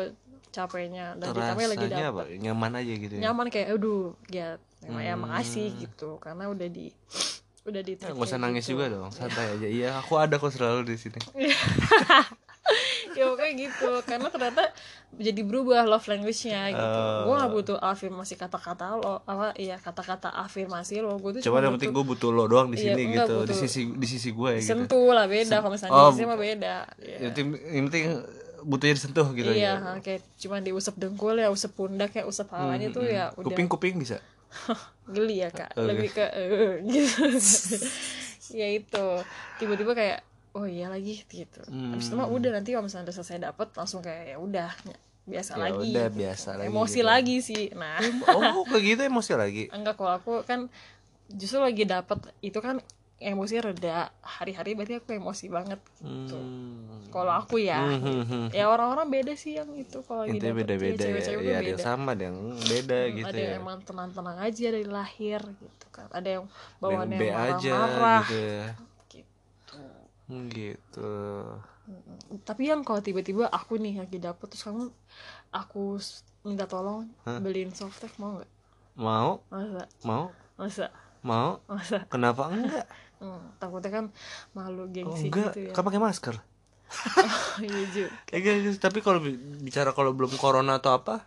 capeknya. 0.52 1.16
Dan 1.18 1.34
ditambah 1.34 1.66
lagi 1.66 1.86
dapet 1.88 2.04
apa? 2.08 2.22
Nyaman 2.38 2.72
aja 2.78 2.92
gitu 2.94 3.14
ya? 3.18 3.20
Nyaman 3.28 3.46
kayak 3.52 3.68
aduh 3.74 4.14
ya 4.30 4.56
emang 4.86 5.02
ya 5.02 5.14
makasih 5.18 5.68
gitu. 5.76 6.16
Karena 6.22 6.46
udah 6.48 6.68
di 6.70 6.94
udah 7.68 7.82
di 7.84 7.92
nggak 8.00 8.16
usah 8.16 8.40
nangis 8.40 8.64
juga 8.64 8.88
dong 8.88 9.12
santai 9.12 9.60
aja. 9.60 9.68
Iya 9.68 9.88
aku 10.00 10.16
ada 10.16 10.40
kok 10.40 10.54
selalu 10.54 10.88
di 10.88 10.96
sini 10.96 11.20
ya 13.18 13.34
kayak 13.34 13.54
gitu. 13.58 13.90
Karena 14.02 14.28
ternyata 14.28 14.70
jadi 15.10 15.40
berubah 15.42 15.82
love 15.84 16.06
language-nya 16.06 16.70
gitu. 16.70 16.78
Oh. 16.78 17.26
gue 17.26 17.34
gak 17.36 17.50
butuh 17.50 17.76
afirmasi 17.76 18.34
kata-kata 18.34 18.94
lo 18.94 19.20
apa 19.24 19.50
iya 19.54 19.74
kata-kata 19.76 20.30
afirmasi 20.38 21.02
lo. 21.02 21.18
Gue 21.18 21.36
tuh 21.36 21.42
coba 21.44 21.60
yang 21.60 21.74
penting 21.74 21.90
gue 21.90 22.04
butuh 22.06 22.30
lo 22.30 22.46
doang 22.46 22.70
di 22.70 22.78
Iya, 22.78 22.94
sini 22.94 23.02
gitu. 23.12 23.34
Di 23.42 23.50
butuh. 23.50 23.56
sisi 23.58 23.80
di 23.90 24.06
sisi 24.06 24.30
gue 24.30 24.50
ya 24.54 24.60
gitu. 24.60 24.70
sentuh 24.72 25.10
lah 25.10 25.26
beda. 25.26 25.58
Kalau 25.58 25.72
misalnya 25.74 25.98
Oh, 25.98 26.10
di 26.10 26.22
mah 26.22 26.38
beda 26.38 26.74
Iya. 26.96 27.16
yang 27.18 27.30
penting, 27.34 27.46
yang 27.68 27.84
penting 27.86 28.04
butuhnya 28.58 28.94
disentuh 28.94 29.26
gitu 29.32 29.54
iya 29.54 29.78
ya. 29.78 30.02
kayak 30.02 30.22
cuma 30.34 30.58
diusap 30.58 30.98
dengkul 30.98 31.30
ya 31.32 31.46
usap 31.46 31.78
pundak 31.78 32.10
ya 32.10 32.26
usap 32.26 32.50
palanya 32.50 32.90
tuh 32.90 33.06
ya 33.06 33.30
udah. 33.34 33.46
Kuping 33.46 33.66
kuping 33.66 33.94
bisa? 33.96 34.18
Geli 35.08 35.40
ya 35.40 35.48
kak. 35.48 35.72
Oke. 35.72 35.86
lebih 35.86 36.08
ke 36.10 36.24
eh, 36.26 36.82
gitu. 36.84 37.22
Ya 38.50 38.64
itu. 38.64 39.06
Tiba-tiba 39.60 39.92
kayak 39.92 40.24
oh 40.52 40.64
iya 40.64 40.86
lagi 40.86 41.20
gitu. 41.22 41.60
Abis 41.92 42.06
itu 42.06 42.14
mah 42.14 42.26
udah 42.26 42.50
nanti 42.52 42.70
kalau 42.70 42.84
misalnya 42.84 43.06
udah 43.06 43.16
selesai 43.16 43.38
dapet 43.42 43.68
langsung 43.72 44.00
kayak 44.00 44.24
ya 44.26 44.36
udah 44.38 44.70
biasa 45.24 45.50
Ya 45.52 45.60
lagi 45.62 45.88
udah, 45.88 46.06
gitu. 46.06 46.18
biasa 46.18 46.48
lagi 46.54 46.68
emosi 46.68 46.94
gitu. 46.96 47.06
lagi 47.06 47.36
sih 47.38 47.64
nah. 47.72 48.00
Oh 48.28 48.64
kayak 48.64 48.84
gitu 48.86 49.00
emosi 49.04 49.32
lagi? 49.34 49.64
Enggak 49.76 49.94
kalau 49.94 50.12
aku 50.14 50.32
kan 50.42 50.72
justru 51.28 51.58
lagi 51.58 51.84
dapet 51.84 52.16
itu 52.40 52.56
kan 52.58 52.80
emosi 53.18 53.58
reda. 53.58 54.08
Hari-hari 54.20 54.72
berarti 54.72 54.94
aku 54.96 55.10
emosi 55.12 55.46
banget 55.48 55.80
gitu. 55.98 56.38
Hmm. 56.38 57.04
kalau 57.08 57.32
aku 57.32 57.56
ya 57.58 57.80
Hmm, 57.80 57.98
hmm, 57.98 58.22
hmm. 58.22 58.46
ya 58.52 58.68
orang-orang 58.68 59.08
beda 59.10 59.32
sih 59.34 59.56
yang 59.56 59.68
itu 59.74 60.00
kalau 60.02 60.22
dapet. 60.22 60.52
beda-beda 60.54 61.02
ya, 61.02 61.18
tuh 61.18 61.40
ya 61.40 61.56
ada 61.56 61.64
yang 61.64 61.64
beda. 61.72 61.82
sama 61.82 62.08
ada 62.12 62.24
yang 62.24 62.38
beda 62.58 62.96
Hmm, 62.98 63.14
gitu 63.14 63.26
ada 63.26 63.36
ya. 63.36 63.44
yang 63.44 63.56
emang 63.58 63.78
tenang-tenang 63.80 64.38
aja 64.38 64.66
dari 64.70 64.86
lahir 64.86 65.40
gitu 65.42 65.86
kan. 65.88 66.08
Ada 66.10 66.28
yang 66.30 66.44
bawaannya 66.78 67.18
marah-marah. 67.18 68.22
gitu 68.24 68.36
ya 68.38 68.66
gitu. 70.28 71.12
Hmm, 71.88 72.36
tapi 72.44 72.68
yang 72.68 72.84
kalau 72.84 73.00
tiba-tiba 73.00 73.48
aku 73.48 73.80
nih 73.80 74.04
lagi 74.04 74.20
dapet 74.20 74.52
terus 74.52 74.60
kamu 74.68 74.92
aku 75.48 75.96
minta 76.44 76.68
tolong 76.68 77.08
beliin 77.24 77.72
softtek 77.72 78.12
mau 78.20 78.36
nggak? 78.36 78.50
Mau? 78.98 79.40
Masa? 79.48 79.82
Mau? 80.04 80.24
Masa? 80.60 80.86
Mau? 81.24 81.50
Masa? 81.64 82.04
Kenapa 82.12 82.52
enggak? 82.52 82.86
Hmm, 83.18 83.42
takutnya 83.58 83.90
kan 83.90 84.04
malu 84.54 84.86
oh, 84.86 84.94
gengsi 84.94 85.26
enggak. 85.26 85.50
gitu 85.50 85.58
ya. 85.66 85.72
Kan 85.74 85.82
pakai 85.82 85.98
masker? 85.98 86.38
Iya 87.58 87.82
juga. 87.90 88.10
Guys, 88.46 88.78
tapi 88.78 89.02
kalau 89.02 89.18
bi- 89.18 89.42
bicara 89.66 89.90
kalau 89.90 90.14
belum 90.14 90.38
corona 90.38 90.78
atau 90.78 90.94
apa 90.94 91.26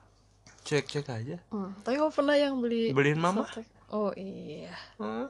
cek 0.64 0.88
cek 0.88 1.12
aja. 1.12 1.38
Hmm, 1.52 1.76
tapi 1.84 2.00
kamu 2.00 2.16
pernah 2.16 2.40
yang 2.40 2.64
beli 2.64 2.96
Beliin 2.96 3.20
mama? 3.20 3.44
softtek? 3.44 3.68
oh 3.92 4.16
iya. 4.16 4.72
Hah? 5.04 5.28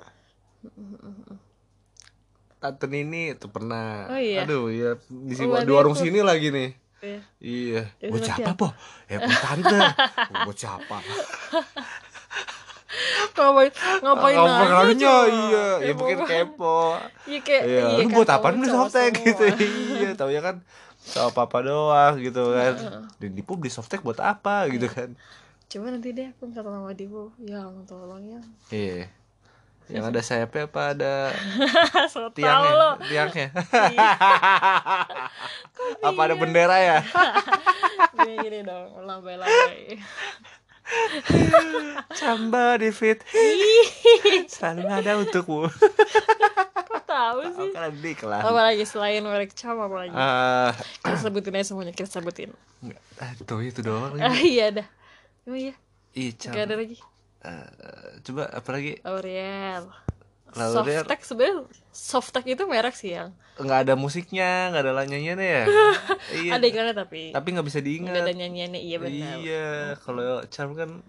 Tante 2.62 2.86
Nini 2.86 3.34
itu 3.34 3.50
pernah. 3.50 4.06
Oh, 4.08 4.22
iya. 4.22 4.46
Aduh, 4.46 4.70
ya 4.70 4.94
di 5.02 5.34
sini 5.34 5.50
Oh, 5.50 5.66
di 5.66 5.72
warung 5.74 5.98
sini 5.98 6.22
lagi 6.22 6.54
nih. 6.54 6.70
Iya. 7.02 7.20
Iya. 7.42 7.82
Itu 7.98 8.14
Buat 8.14 8.22
siapa, 8.22 8.46
apa? 8.46 8.54
po? 8.54 8.68
Ya 9.10 9.18
buat 9.20 9.40
tante. 9.42 9.80
buat 10.46 10.56
siapa? 10.56 10.98
ngapain 13.34 13.72
ngapain 14.04 14.38
pengaruhnya? 14.38 15.10
coba? 15.10 15.26
Iya, 15.26 15.66
ya 15.82 15.90
Eh, 15.90 15.96
mungkin 15.96 16.18
kepo. 16.22 16.78
iya 17.26 17.40
kayak 17.42 17.64
Iya, 17.64 17.82
iya 17.82 17.98
lu 17.98 18.06
kan, 18.06 18.14
buat 18.14 18.30
apa 18.30 18.48
cowok 18.52 18.68
softtek 18.70 19.12
gitu? 19.18 19.44
iya, 19.98 20.10
tahu 20.14 20.30
ya 20.30 20.42
kan 20.44 20.56
sama 21.02 21.32
papa 21.34 21.66
doang 21.66 22.14
gitu 22.22 22.54
kan. 22.54 22.74
Dan 23.18 23.32
Dipu 23.34 23.58
beli 23.58 23.74
softtek 23.74 24.06
buat 24.06 24.22
apa 24.22 24.70
gitu 24.70 24.86
Iya. 24.86 24.94
kan? 24.94 25.12
coba 25.72 25.88
nanti 25.88 26.12
deh 26.12 26.28
aku 26.28 26.52
kata 26.52 26.68
sama 26.68 26.92
Dibu 26.92 27.32
ya 27.40 27.64
tolong 27.88 28.20
ya 28.28 28.40
Iya. 28.70 29.08
Yang 29.92 30.06
ada 30.08 30.22
sayapnya 30.24 30.64
apa? 30.72 30.82
Ada 30.96 31.14
so 32.14 32.32
tiangnya? 32.32 32.72
lo. 32.72 32.90
Tiangnya. 33.04 33.48
apa 36.00 36.20
ada 36.24 36.36
bendera 36.40 36.78
ya? 36.80 36.98
gini 38.16 38.34
gini 38.40 38.60
dong 38.64 39.04
lambai-lambai. 39.04 40.00
Somebody 42.16 42.92
fit 42.92 43.24
Selalu 44.48 44.88
ada 44.88 45.12
untukmu. 45.20 45.68
Kok 46.92 47.02
tahu 47.08 47.40
sih? 47.52 47.70
Kan 47.76 47.92
ada 47.92 47.96
di 47.96 48.12
kelas. 48.16 48.44
Apa 48.44 48.62
lagi 48.72 48.84
selain 48.88 49.24
merek 49.24 49.52
cam 49.56 49.76
apa 49.80 49.96
lagi 50.08 50.16
Ah, 50.16 50.72
kita 51.04 51.20
sebutin 51.20 51.56
aja 51.56 51.66
semuanya 51.72 51.94
kita 51.96 52.08
sebutin. 52.12 52.52
Ah, 53.20 53.32
Tuh 53.44 53.64
itu 53.64 53.84
doang. 53.84 54.16
Iya 54.40 54.84
dah. 54.84 54.88
Emang 55.48 55.72
iya? 55.72 55.76
Cam. 56.36 56.52
gak 56.52 56.68
ada 56.68 56.76
lagi 56.76 57.00
Eh, 57.42 57.68
Coba 58.22 58.46
apa 58.48 58.70
lagi 58.70 59.02
L'Oreal 59.02 59.90
L'Oreal. 60.52 61.02
Softex 61.08 61.20
sebenarnya 61.26 61.56
Softex 61.90 62.44
itu 62.46 62.64
merek 62.68 62.94
sih 62.94 63.16
yang. 63.16 63.32
Nggak 63.56 63.80
ada 63.88 63.94
musiknya 63.96 64.70
Nggak 64.70 64.84
ada 64.84 65.04
nyanyiannya 65.08 65.50
ya? 65.50 65.66
Iya. 66.44 66.52
Ada 66.60 66.66
iklannya 66.68 66.96
tapi? 66.96 67.22
Tapi 67.32 67.48
nggak 67.56 67.68
bisa 67.68 67.80
nggak 67.80 67.88
diingat 67.88 68.14
ada 68.14 68.34
nyanyiannya 68.36 68.82
iya 68.82 68.98
benar. 69.00 69.36
Iya 69.42 69.68
Kalau 70.04 70.44
Charm 70.48 70.76
kan 70.76 71.02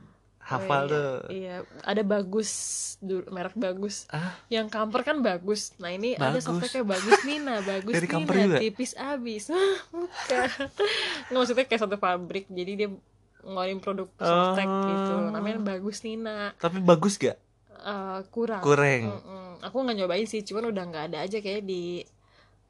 Hafal 0.42 0.82
iya, 0.84 0.90
tuh. 0.90 1.14
iya. 1.30 1.56
Ada 1.86 2.02
bagus 2.02 2.50
dulu 2.98 3.30
merek 3.30 3.54
bagus. 3.54 4.10
Ah, 4.10 4.34
yang 4.50 4.66
kamper 4.66 5.06
kan 5.06 5.22
bagus. 5.22 5.70
Nah 5.78 5.94
ini 5.94 6.18
ada 6.18 6.34
Bagus. 6.34 6.50
softteknya 6.50 6.82
bagus 6.82 7.14
Nina 7.22 7.62
bagus 7.70 7.94
Dari 7.94 8.06
Nina 8.10 8.34
juga? 8.34 8.58
tipis 8.58 8.92
abis. 8.98 9.54
Bukan. 9.94 10.48
Nggak 11.30 11.38
maksudnya 11.38 11.64
kayak 11.66 11.82
satu 11.86 11.94
pabrik 11.94 12.50
jadi 12.50 12.72
dia 12.74 12.88
ngeluarin 13.42 13.78
produk 13.78 14.08
softtek 14.14 14.64
Oh. 14.64 14.82
gitu. 14.84 15.14
Namanya 15.30 15.58
bagus 15.60 16.00
Nina 16.00 16.54
Tapi 16.56 16.78
bagus 16.78 17.14
gak? 17.16 17.36
Eh, 17.74 18.20
kurang. 18.28 18.62
Kurang. 18.62 19.02
Mm-mm. 19.10 19.40
aku 19.60 19.76
nggak 19.78 19.96
nyobain 19.96 20.22
sih 20.24 20.40
cuman 20.40 20.70
udah 20.70 20.84
nggak 20.84 21.04
ada 21.08 21.18
aja 21.20 21.38
kayak 21.38 21.62
di 21.62 22.02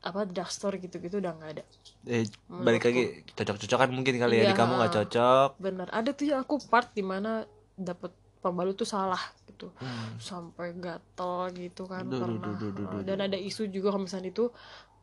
apa 0.00 0.24
drugstore 0.24 0.76
gitu-gitu 0.76 1.18
udah 1.18 1.32
nggak 1.32 1.50
ada. 1.52 1.64
Eh, 2.04 2.24
Balik 2.48 2.84
lagi 2.84 3.02
Cocok-cocokan 3.30 3.88
mungkin 3.88 4.16
kali 4.16 4.34
ya 4.36 4.42
Iya, 4.42 4.50
Di 4.50 4.54
kamu 4.54 4.72
nggak 4.74 4.92
cocok. 4.94 5.50
Bener. 5.56 5.88
Ada 5.88 6.10
tuh 6.10 6.24
yang 6.26 6.40
aku 6.40 6.58
part 6.62 6.90
di 6.90 7.00
mana 7.00 7.44
dapet 7.74 8.10
pembalut 8.38 8.74
tuh 8.74 8.84
salah 8.84 9.20
gitu. 9.46 9.70
Hmm. 9.78 10.18
sampai 10.18 10.74
gatel 10.74 11.38
gitu 11.54 11.86
kan 11.86 12.02
Duh, 12.02 12.18
duh, 12.18 12.20
pernah. 12.20 12.42
duh, 12.42 12.54
duh, 12.58 12.70
duh, 12.72 12.86
duh, 12.90 13.02
dan 13.04 13.18
ada 13.22 13.38
isu 13.38 13.68
juga 13.68 13.88
kalau 13.88 14.02
misalnya 14.02 14.28
itu 14.28 14.50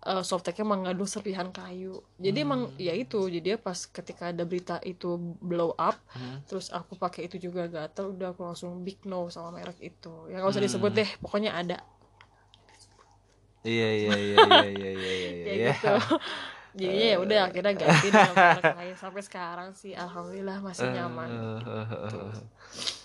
uh, 0.03 0.23
softteknya 0.23 0.63
mengandung 0.63 1.07
serpihan 1.07 1.49
kayu. 1.49 1.99
Jadi 2.15 2.37
emang 2.43 2.71
Hmm. 2.71 2.79
ya 2.79 2.93
itu. 2.93 3.19
Jadi 3.27 3.59
pas 3.59 3.75
ketika 3.75 4.31
ada 4.31 4.43
berita 4.43 4.79
itu 4.83 5.19
blow 5.39 5.75
up 5.75 5.99
Hmm. 6.15 6.39
terus 6.45 6.71
aku 6.71 6.95
pakai 6.95 7.27
itu 7.27 7.35
juga 7.37 7.67
gatel 7.67 8.15
udah 8.15 8.31
aku 8.31 8.47
langsung 8.47 8.83
big 8.83 9.03
no 9.03 9.27
sama 9.27 9.55
merek 9.55 9.79
itu. 9.79 10.13
Ya 10.31 10.39
nggak 10.39 10.51
usah 10.51 10.61
Hmm. 10.61 10.69
disebut 10.71 10.91
deh 10.95 11.09
pokoknya 11.19 11.51
ada. 11.55 11.77
Iya 13.59 13.89
iya 13.91 14.13
iya 14.15 14.35
iya 14.47 14.69
iya 14.71 14.89
iya 14.91 14.91
iya 14.95 15.29
ya 15.43 15.53
iya. 15.53 15.71
gitu. 15.75 15.93
Jadinya 16.69 17.07
ya 17.11 17.17
udah 17.19 17.39
akhirnya 17.49 17.73
ganti 17.75 18.07
dengan 18.07 18.33
merek 18.37 18.63
lain 18.79 18.95
sampai 18.95 19.21
sekarang 19.25 19.69
sih. 19.75 19.91
Alhamdulillah 19.97 20.63
masih 20.63 20.87
nyaman. 20.95 21.27
Iya 21.27 22.98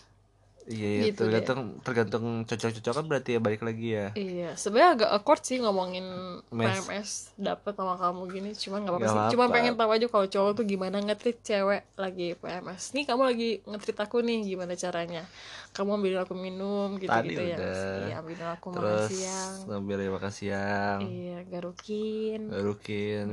iya 0.67 1.07
Gitu 1.07 1.21
deh. 1.21 1.37
tergantung 1.37 1.61
tergantung 1.79 2.25
cocok-cocokan 2.43 3.05
berarti 3.05 3.31
ya 3.33 3.41
balik 3.41 3.61
lagi 3.61 3.89
ya. 3.93 4.07
Iya, 4.15 4.51
sebenarnya 4.55 4.91
agak 4.97 5.11
awkward 5.13 5.43
sih 5.43 5.59
ngomongin 5.59 6.07
Mes. 6.49 6.67
PMS 6.81 7.09
dapet 7.35 7.73
sama 7.73 7.95
kamu 7.95 8.21
gini, 8.29 8.51
cuman 8.53 8.79
nggak 8.81 8.95
apa-apa 8.95 9.07
sih. 9.07 9.33
Cuma 9.33 9.45
apa-apa. 9.45 9.55
pengen 9.55 9.75
tahu 9.75 9.91
aja 9.91 10.07
kalau 10.07 10.27
cowok 10.27 10.53
tuh 10.55 10.65
gimana 10.65 10.97
ngetrit 10.99 11.39
cewek 11.39 11.85
lagi 11.95 12.33
PMS. 12.35 12.83
Nih 12.93 13.05
kamu 13.05 13.23
lagi 13.25 13.49
ngetrit 13.63 13.99
aku 13.99 14.17
nih, 14.19 14.39
gimana 14.47 14.73
caranya? 14.75 15.23
Kamu 15.71 15.91
ambilin 15.93 16.23
aku 16.23 16.35
minum 16.35 16.95
gitu-gitu 16.95 17.11
Tadi 17.35 17.51
ya. 17.51 17.57
udah. 17.57 17.97
Iya, 18.01 18.15
ambilin 18.17 18.49
aku 18.49 18.67
makan 18.71 18.79
Terus 18.79 19.09
siang. 19.11 19.55
ngambil 19.67 19.97
makan 20.09 20.33
siang, 20.33 20.99
Iya, 21.03 21.39
garukin. 21.45 22.41
garukin, 22.47 23.27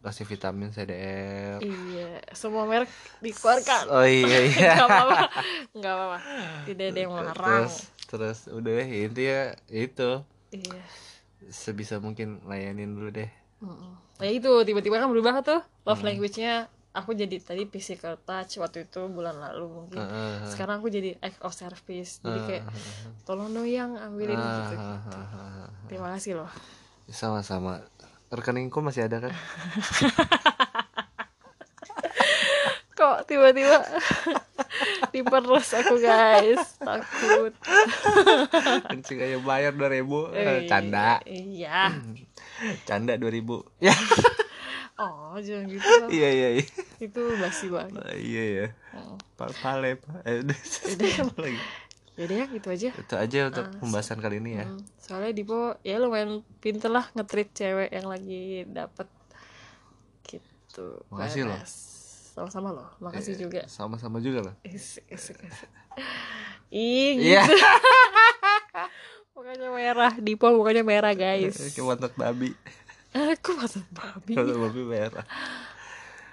kasih 0.00 0.24
vitamin 0.24 0.68
CDR. 0.68 1.60
Iya, 1.60 2.24
semua 2.32 2.64
merek 2.64 2.88
dikeluarkan. 3.20 3.84
Oh 3.86 4.02
iya 4.02 4.38
iya. 4.44 4.72
Gak 4.74 4.86
apa-apa, 4.86 5.20
gak 5.74 5.92
apa-apa. 5.92 6.18
Tidak 6.64 6.86
ada 6.88 6.98
yang 6.98 7.12
melarang. 7.12 7.64
terus 7.64 7.74
terus 8.04 8.38
udah 8.48 8.72
intinya 8.80 9.40
itu 9.68 10.10
Iya. 10.50 10.80
sebisa 11.46 11.98
mungkin 11.98 12.40
layanin 12.44 12.94
dulu 12.94 13.10
deh. 13.10 13.30
Mm-mm. 13.58 13.92
Ya 14.16 14.30
itu 14.30 14.48
tiba-tiba 14.62 14.96
kan 14.96 15.08
berubah 15.08 15.40
tuh 15.40 15.58
love 15.82 15.98
Hmm. 15.98 16.08
language-nya. 16.08 16.66
Aku 16.94 17.10
jadi 17.10 17.42
tadi 17.42 17.66
physical 17.66 18.14
touch 18.16 18.54
waktu 18.56 18.86
itu 18.86 19.02
bulan 19.08 19.34
lalu 19.34 19.66
mungkin. 19.66 19.98
Heeh. 19.98 20.46
Sekarang 20.46 20.78
aku 20.78 20.86
jadi 20.88 21.18
act 21.18 21.42
of 21.42 21.50
service. 21.50 22.22
Jadi 22.22 22.38
kayak 22.46 22.64
tolong 23.24 23.50
dong 23.50 23.66
yang 23.66 23.98
ambilin 23.98 24.38
gitu. 24.38 24.74
Hahaha. 24.78 25.66
Terima 25.86 26.14
kasih 26.14 26.38
loh. 26.38 26.50
Sama-sama. 27.06 27.82
Rekeningku 28.30 28.78
masih 28.78 29.10
ada 29.10 29.18
kan? 29.20 29.34
kok 32.94 33.26
tiba-tiba 33.26 33.82
diperes 35.12 35.68
aku 35.74 35.94
guys. 36.00 36.78
Takut. 36.78 37.52
Kencing 38.92 39.18
aja 39.20 39.38
bayar 39.42 39.72
dua 39.74 39.90
ribu. 39.90 40.30
Eh, 40.30 40.64
canda. 40.70 41.20
iya. 41.26 41.92
Canda 42.88 43.18
dua 43.18 43.30
ribu. 43.32 43.66
Ya. 43.82 43.92
oh 44.94 45.34
jangan 45.42 45.66
gitu 45.66 46.06
iya 46.14 46.28
iya 46.30 46.48
iya. 46.60 46.66
Itu 47.02 47.34
basi 47.36 47.66
banget. 47.66 47.98
Ah, 47.98 48.14
iya 48.14 48.44
ya 48.62 48.68
Oh. 48.94 49.18
Pak 49.34 49.50
pale 49.58 49.98
pak 49.98 50.22
eh, 50.22 50.46
lagi 51.34 51.58
Yaudah. 52.14 52.36
Ya 52.38 52.46
gitu 52.46 52.68
aja. 52.70 52.90
Itu 52.94 53.14
aja 53.18 53.38
untuk 53.50 53.66
pembahasan 53.82 54.22
kali 54.22 54.38
ini 54.38 54.62
ya. 54.62 54.70
Hmm, 54.70 54.78
soalnya 55.02 55.34
Dipo 55.34 55.74
ya 55.82 55.98
lumayan 55.98 56.46
pinter 56.62 56.86
lah 56.86 57.10
ngetrit 57.18 57.50
cewek 57.50 57.90
yang 57.90 58.06
lagi 58.06 58.62
dapet. 58.70 59.10
Gitu. 60.22 61.02
Makasih 61.10 61.50
loh. 61.50 61.58
Sama-sama 62.34 62.68
loh 62.72 62.88
makasih 62.98 63.38
juga 63.38 63.62
sama-sama 63.66 64.18
juga 64.18 64.42
loh 64.42 64.54
Isik, 64.60 65.06
isik, 65.06 65.38
isik. 65.40 65.70
Ih, 66.68 67.14
iya 67.22 67.46
gitu. 67.46 67.54
Mukanya 69.32 69.68
merah, 69.68 70.12
Dipo 70.16 70.46
mukanya 70.48 70.82
merah 70.82 71.12
guys. 71.12 71.54
kayak 71.54 71.82
watak 71.84 72.12
babi 72.14 72.50
Aku 73.14 73.54
mata 73.54 73.78
babi. 73.88 74.34
watak 74.34 74.58
babi 74.60 74.82
merah 74.84 75.24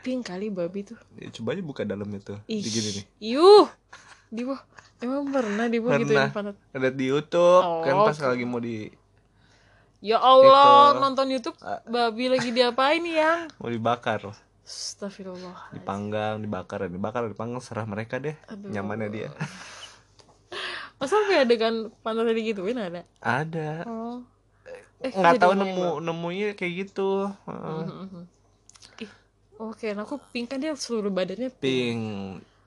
Pink 0.02 0.26
kali 0.26 0.50
babi 0.50 0.82
tuh. 0.84 0.98
ya, 1.14 1.30
coba 1.32 1.54
aja 1.54 1.62
buka 1.62 1.82
dalam 1.84 2.10
itu 2.10 2.34
Ih, 2.48 2.58
Di 2.60 2.70
gini 2.72 2.90
nih 2.92 3.06
Yuh. 3.32 3.70
Dipo, 4.28 4.58
emang 4.98 5.30
pernah 5.30 5.66
Dipo 5.68 5.94
gitu 5.94 6.10
Pernah. 6.10 6.30
pantat? 6.32 6.56
ada 6.74 6.90
di 6.90 7.06
YouTube 7.06 7.66
kan 7.86 7.94
Oh. 7.96 8.06
pas 8.06 8.18
lagi 8.18 8.42
mau 8.44 8.58
di 8.58 8.90
Ya 10.00 10.18
Allah, 10.18 10.98
Itu. 10.98 11.00
nonton 11.00 11.28
YouTube 11.30 11.58
Ah. 11.60 11.78
babi 11.86 12.26
lagi 12.26 12.50
diapain 12.50 12.98
yang? 13.00 13.46
mau 13.56 13.70
dibakar 13.70 14.26
Astagfirullah. 14.72 15.76
dipanggang 15.76 16.40
dibakar 16.40 16.88
dibakar 16.88 17.28
dipanggang 17.28 17.60
serah 17.60 17.84
mereka 17.84 18.18
deh 18.18 18.36
Aduh. 18.48 18.72
nyamannya 18.72 19.10
dia 19.10 19.30
Masa 20.96 21.18
sampai 21.18 21.42
adegan 21.42 21.76
pantatnya 22.00 22.32
digituin 22.32 22.78
ada? 22.78 23.02
ada 23.20 23.84
Oh. 23.84 24.22
Eh, 25.02 25.10
nggak 25.10 25.42
tahu 25.42 25.58
nemu 25.58 25.98
nemunya 26.00 26.54
kayak 26.54 26.74
gitu 26.88 27.26
Heeh. 27.44 27.84
Mhm. 28.06 28.24
Ih, 29.00 29.12
oke, 29.60 29.88
nah 29.92 30.06
aku 30.06 30.22
pink 30.30 30.48
kan 30.48 30.62
dia 30.62 30.72
seluruh 30.74 31.10
badannya 31.10 31.50
pink. 31.52 31.60
pink 31.60 32.02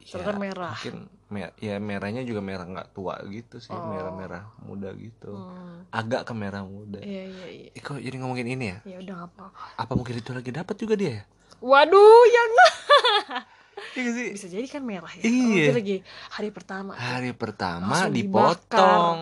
Ternyata 0.05 0.37
merah. 0.37 0.75
mungkin 0.75 0.97
mer- 1.27 1.57
ya 1.57 1.79
merahnya 1.79 2.21
juga 2.21 2.43
merah 2.43 2.67
nggak 2.67 2.93
tua 2.93 3.17
gitu 3.25 3.57
sih 3.57 3.73
merah 3.73 4.13
merah 4.13 4.43
muda 4.61 4.91
gitu 4.93 5.31
Oh. 5.31 5.49
Hmm. 5.49 5.87
agak 5.91 6.27
ke 6.27 6.35
merah 6.35 6.61
muda 6.61 6.99
Iya 6.99 7.23
iya 7.25 7.47
iya. 7.49 7.69
Eh, 7.71 7.81
kok 7.81 7.97
jadi 7.97 8.17
ngomongin 8.19 8.49
ini 8.49 8.65
ya 8.69 8.79
Ya 8.85 8.97
udah 8.99 9.17
apa-apa. 9.25 9.79
apa 9.79 9.93
mungkin 9.95 10.19
itu 10.19 10.31
lagi 10.31 10.51
dapat 10.51 10.75
juga 10.75 10.95
dia 10.95 11.11
ya 11.13 11.25
Waduh, 11.65 12.23
yang 12.29 12.51
Iya 13.95 14.01
nggak 14.03 14.13
sih 14.13 14.29
bisa 14.35 14.47
jadi 14.49 14.67
kan 14.69 14.83
merah 14.83 15.11
ya. 15.11 15.23
Iya. 15.23 15.33
Oh, 15.41 15.57
itu 15.57 15.73
lagi 15.73 15.97
hari 16.29 16.51
pertama. 16.51 16.93
hari 16.93 17.33
pertama 17.33 17.95
Langsung 17.95 18.13
dipotong 18.13 19.19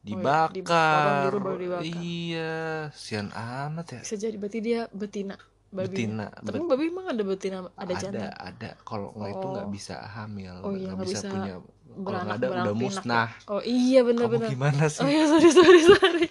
Oh, 0.00 0.06
iya, 0.06 0.14
dibakar 0.14 0.54
dipotong 0.54 1.16
dulu 1.26 1.38
baru 1.42 1.56
dibakar. 1.58 1.90
iya 1.90 2.54
sian 2.92 3.28
amat 3.28 3.86
ya 3.90 4.00
Bisa 4.00 4.14
jadi 4.16 4.36
berarti 4.36 4.58
dia 4.60 4.80
betina. 4.90 5.36
Babi. 5.68 5.84
betina 5.90 6.26
Tapi 6.32 6.64
babi 6.64 6.84
emang 6.86 7.12
ada 7.12 7.22
betina, 7.22 7.56
ada 7.60 7.68
ada 7.76 7.94
jantan. 7.94 8.32
ada 8.32 8.70
kalau 8.82 9.12
nggak 9.12 9.30
itu 9.30 9.42
Oh. 9.42 9.52
nggak 9.52 9.68
bisa 9.68 9.94
hamil 10.00 10.54
Oh 10.62 10.72
iya, 10.72 10.88
nggak 10.88 10.94
nggak 10.94 11.04
bisa, 11.04 11.18
bisa 11.18 11.28
punya 11.28 11.54
kalau 11.98 12.18
nggak 12.18 12.36
ada 12.36 12.46
udah 12.46 12.62
pinak 12.64 12.76
musnah 12.78 13.28
Oh 13.46 13.60
iya 13.60 14.00
kamu 14.00 14.08
benar-benar. 14.08 14.48
gimana 14.48 14.84
sih 14.86 15.00
Oh 15.02 15.08
iya 15.08 15.24
sorry 15.26 15.50
sorry 15.50 15.80
sorry. 15.82 16.26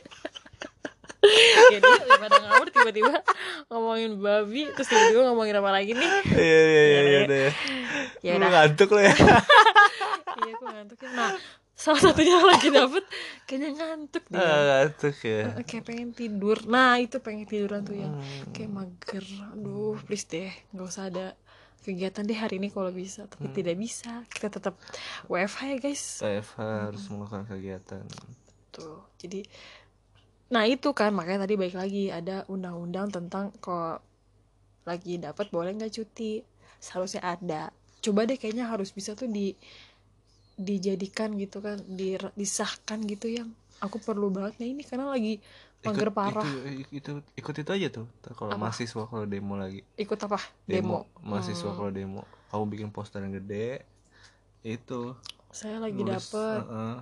Ya 1.37 1.77
dia 1.77 1.79
daripada 1.79 2.37
ngawur 2.39 2.67
tiba-tiba 2.69 3.13
ngomongin 3.67 4.11
babi 4.17 4.61
terus 4.71 4.87
tiba-tiba 4.87 5.21
ngomongin 5.27 5.55
apa 5.55 5.69
lagi 5.71 5.91
nih? 5.91 6.11
Iya 6.27 6.41
iya 6.63 6.83
iya 6.83 7.01
iya 7.01 7.01
Ya? 7.17 7.21
deh 7.25 7.51
ya. 8.21 8.31
Lu 8.33 8.39
udah. 8.39 8.51
ngantuk 8.51 8.89
lo 8.89 9.01
ya. 9.01 9.13
Iya 10.37 10.53
aku 10.53 10.65
ngantuk 10.67 10.99
ya. 10.99 11.09
Nah 11.11 11.31
salah 11.73 12.01
satunya 12.01 12.37
lagi 12.41 12.69
dapet 12.69 13.05
kayaknya 13.45 13.69
ngantuk 13.75 14.23
dia 14.27 14.37
Ah, 14.39 14.61
ngantuk 14.67 15.15
ya. 15.19 15.41
Kayak 15.61 15.83
pengen 15.83 16.09
tidur. 16.11 16.57
Nah 16.65 16.97
itu 16.97 17.17
pengen 17.17 17.45
tiduran 17.45 17.81
tuh 17.81 17.95
yang 17.95 18.13
Hmm. 18.13 18.49
kayak 18.51 18.69
mager. 18.69 19.25
Aduh 19.51 19.97
please 20.03 20.25
deh 20.25 20.49
nggak 20.71 20.87
usah 20.87 21.07
ada 21.07 21.33
kegiatan 21.79 22.21
deh 22.21 22.35
hari 22.35 22.57
ini 22.57 22.69
kalau 22.69 22.89
bisa. 22.89 23.25
Hmm. 23.25 23.31
tapi 23.31 23.47
tidak 23.55 23.75
bisa. 23.75 24.25
Kita 24.27 24.49
tetap 24.51 24.77
WFH 25.25 25.61
ya 25.67 25.77
guys. 25.79 26.03
TFH 26.19 26.57
harus 26.57 27.03
melakukan 27.07 27.43
kegiatan. 27.47 28.03
Tuh 28.69 29.01
jadi 29.17 29.41
nah 30.47 30.63
itu 30.63 30.95
kan 30.95 31.11
makanya 31.11 31.43
tadi 31.43 31.59
baik 31.59 31.75
lagi 31.75 32.07
ada 32.07 32.47
undang-undang 32.47 33.11
tentang 33.11 33.51
kalau 33.59 33.99
lagi 34.87 35.19
dapat 35.19 35.51
boleh 35.51 35.75
nggak 35.75 35.91
cuti. 35.91 36.39
Seharusnya 36.79 37.19
ada. 37.19 37.75
Coba 37.99 38.23
deh 38.23 38.39
kayaknya 38.39 38.71
harus 38.71 38.95
bisa 38.95 39.11
tuh 39.19 39.27
di 39.27 39.51
dijadikan 40.57 41.37
gitu 41.37 41.61
kan 41.61 41.77
di, 41.85 42.15
disahkan 42.33 43.03
gitu 43.05 43.27
yang. 43.27 43.51
Aku 43.77 44.01
perlu 44.01 44.33
banget 44.33 44.57
nih 44.57 44.73
ini 44.73 44.81
karena 44.81 45.05
lagi 45.13 45.37
mager 45.85 46.09
parah. 46.09 46.41
itu, 46.41 46.49
itu 46.89 47.11
ikut 47.37 47.55
itu 47.61 47.69
aja 47.69 47.87
tuh 47.93 48.09
kalau 48.33 48.57
mahasiswa 48.57 49.05
kalau 49.05 49.25
demo 49.29 49.53
lagi. 49.53 49.85
Ikut 49.99 50.17
apa? 50.17 50.41
Demo, 50.65 51.05
demo, 51.05 51.29
mahasiswa 51.29 51.69
Hmm, 51.69 51.77
kalau 51.77 51.91
demo. 51.93 52.21
Kamu 52.49 52.63
bikin 52.73 52.89
poster 52.89 53.21
yang 53.21 53.37
gede 53.37 53.85
itu. 54.65 55.13
Saya 55.53 55.77
lagi 55.77 56.01
nulis, 56.01 56.25
dapet. 56.25 56.61
"Heeh, 56.65 56.95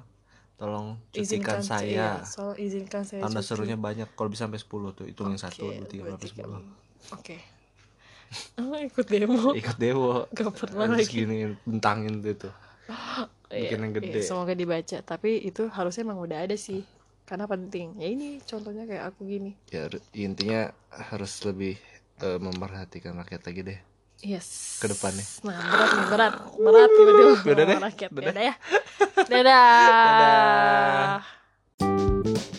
tolong 0.56 0.88
izinkan 1.12 1.60
saya. 1.60 1.84
iya, 1.84 2.10
soal 2.24 2.56
izinkan 2.60 3.04
saya 3.04 3.22
tanda 3.24 3.42
serunya 3.44 3.76
banyak. 3.76 4.08
Kalau 4.16 4.30
bisa 4.32 4.48
sampai 4.48 4.60
10 4.62 4.96
tuh 4.98 5.06
hitungin 5.10 5.36
Oke, 5.38 5.44
satu 5.44 5.66
dua 5.76 5.86
tiga 5.88 6.10
sampai 6.16 6.28
sepuluh. 6.32 6.62
oke. 7.12 7.38
Oh, 8.60 8.76
ikut 8.80 9.06
demo. 9.08 9.54
Ikut 9.60 9.78
demo. 9.78 10.28
Gak 10.34 10.52
pernah 10.56 10.88
lagi. 10.92 11.08
gini 11.08 11.56
bentangin 11.64 12.20
tuh 12.24 12.36
tuh 12.50 12.54
Iya, 13.54 13.70
bikin 13.70 13.80
yang 13.86 13.94
iya, 13.94 14.00
gede. 14.02 14.22
semoga 14.26 14.54
dibaca. 14.58 14.98
Tapi 15.06 15.46
itu 15.46 15.70
harusnya 15.70 16.04
emang 16.04 16.20
udah 16.20 16.40
ada 16.50 16.58
sih 16.58 16.82
karena 17.30 17.46
penting. 17.46 17.96
Ya 18.02 18.08
ini 18.12 18.42
contohnya 18.44 18.84
kayak 18.90 19.14
aku 19.14 19.22
gini. 19.30 19.54
Ya 19.70 19.86
intinya 20.18 20.74
harus 20.90 21.32
lebih 21.46 21.78
eh, 22.26 22.40
memperhatikan 22.42 23.14
rakyat 23.22 23.42
lagi 23.46 23.62
deh 23.62 23.80
Yes. 24.24 24.80
Ke 24.80 24.88
depannya. 24.92 25.26
Nah, 25.44 25.60
berat 25.60 25.92
nih, 25.92 26.06
berat. 26.08 26.34
Berat 26.56 26.90
tiba-tiba. 26.94 27.34
Udah 27.44 27.66
deh. 27.66 27.78
Dadah 28.12 28.44
ya. 28.44 28.56
Dadah. 29.28 31.20
Dadah. 31.80 32.55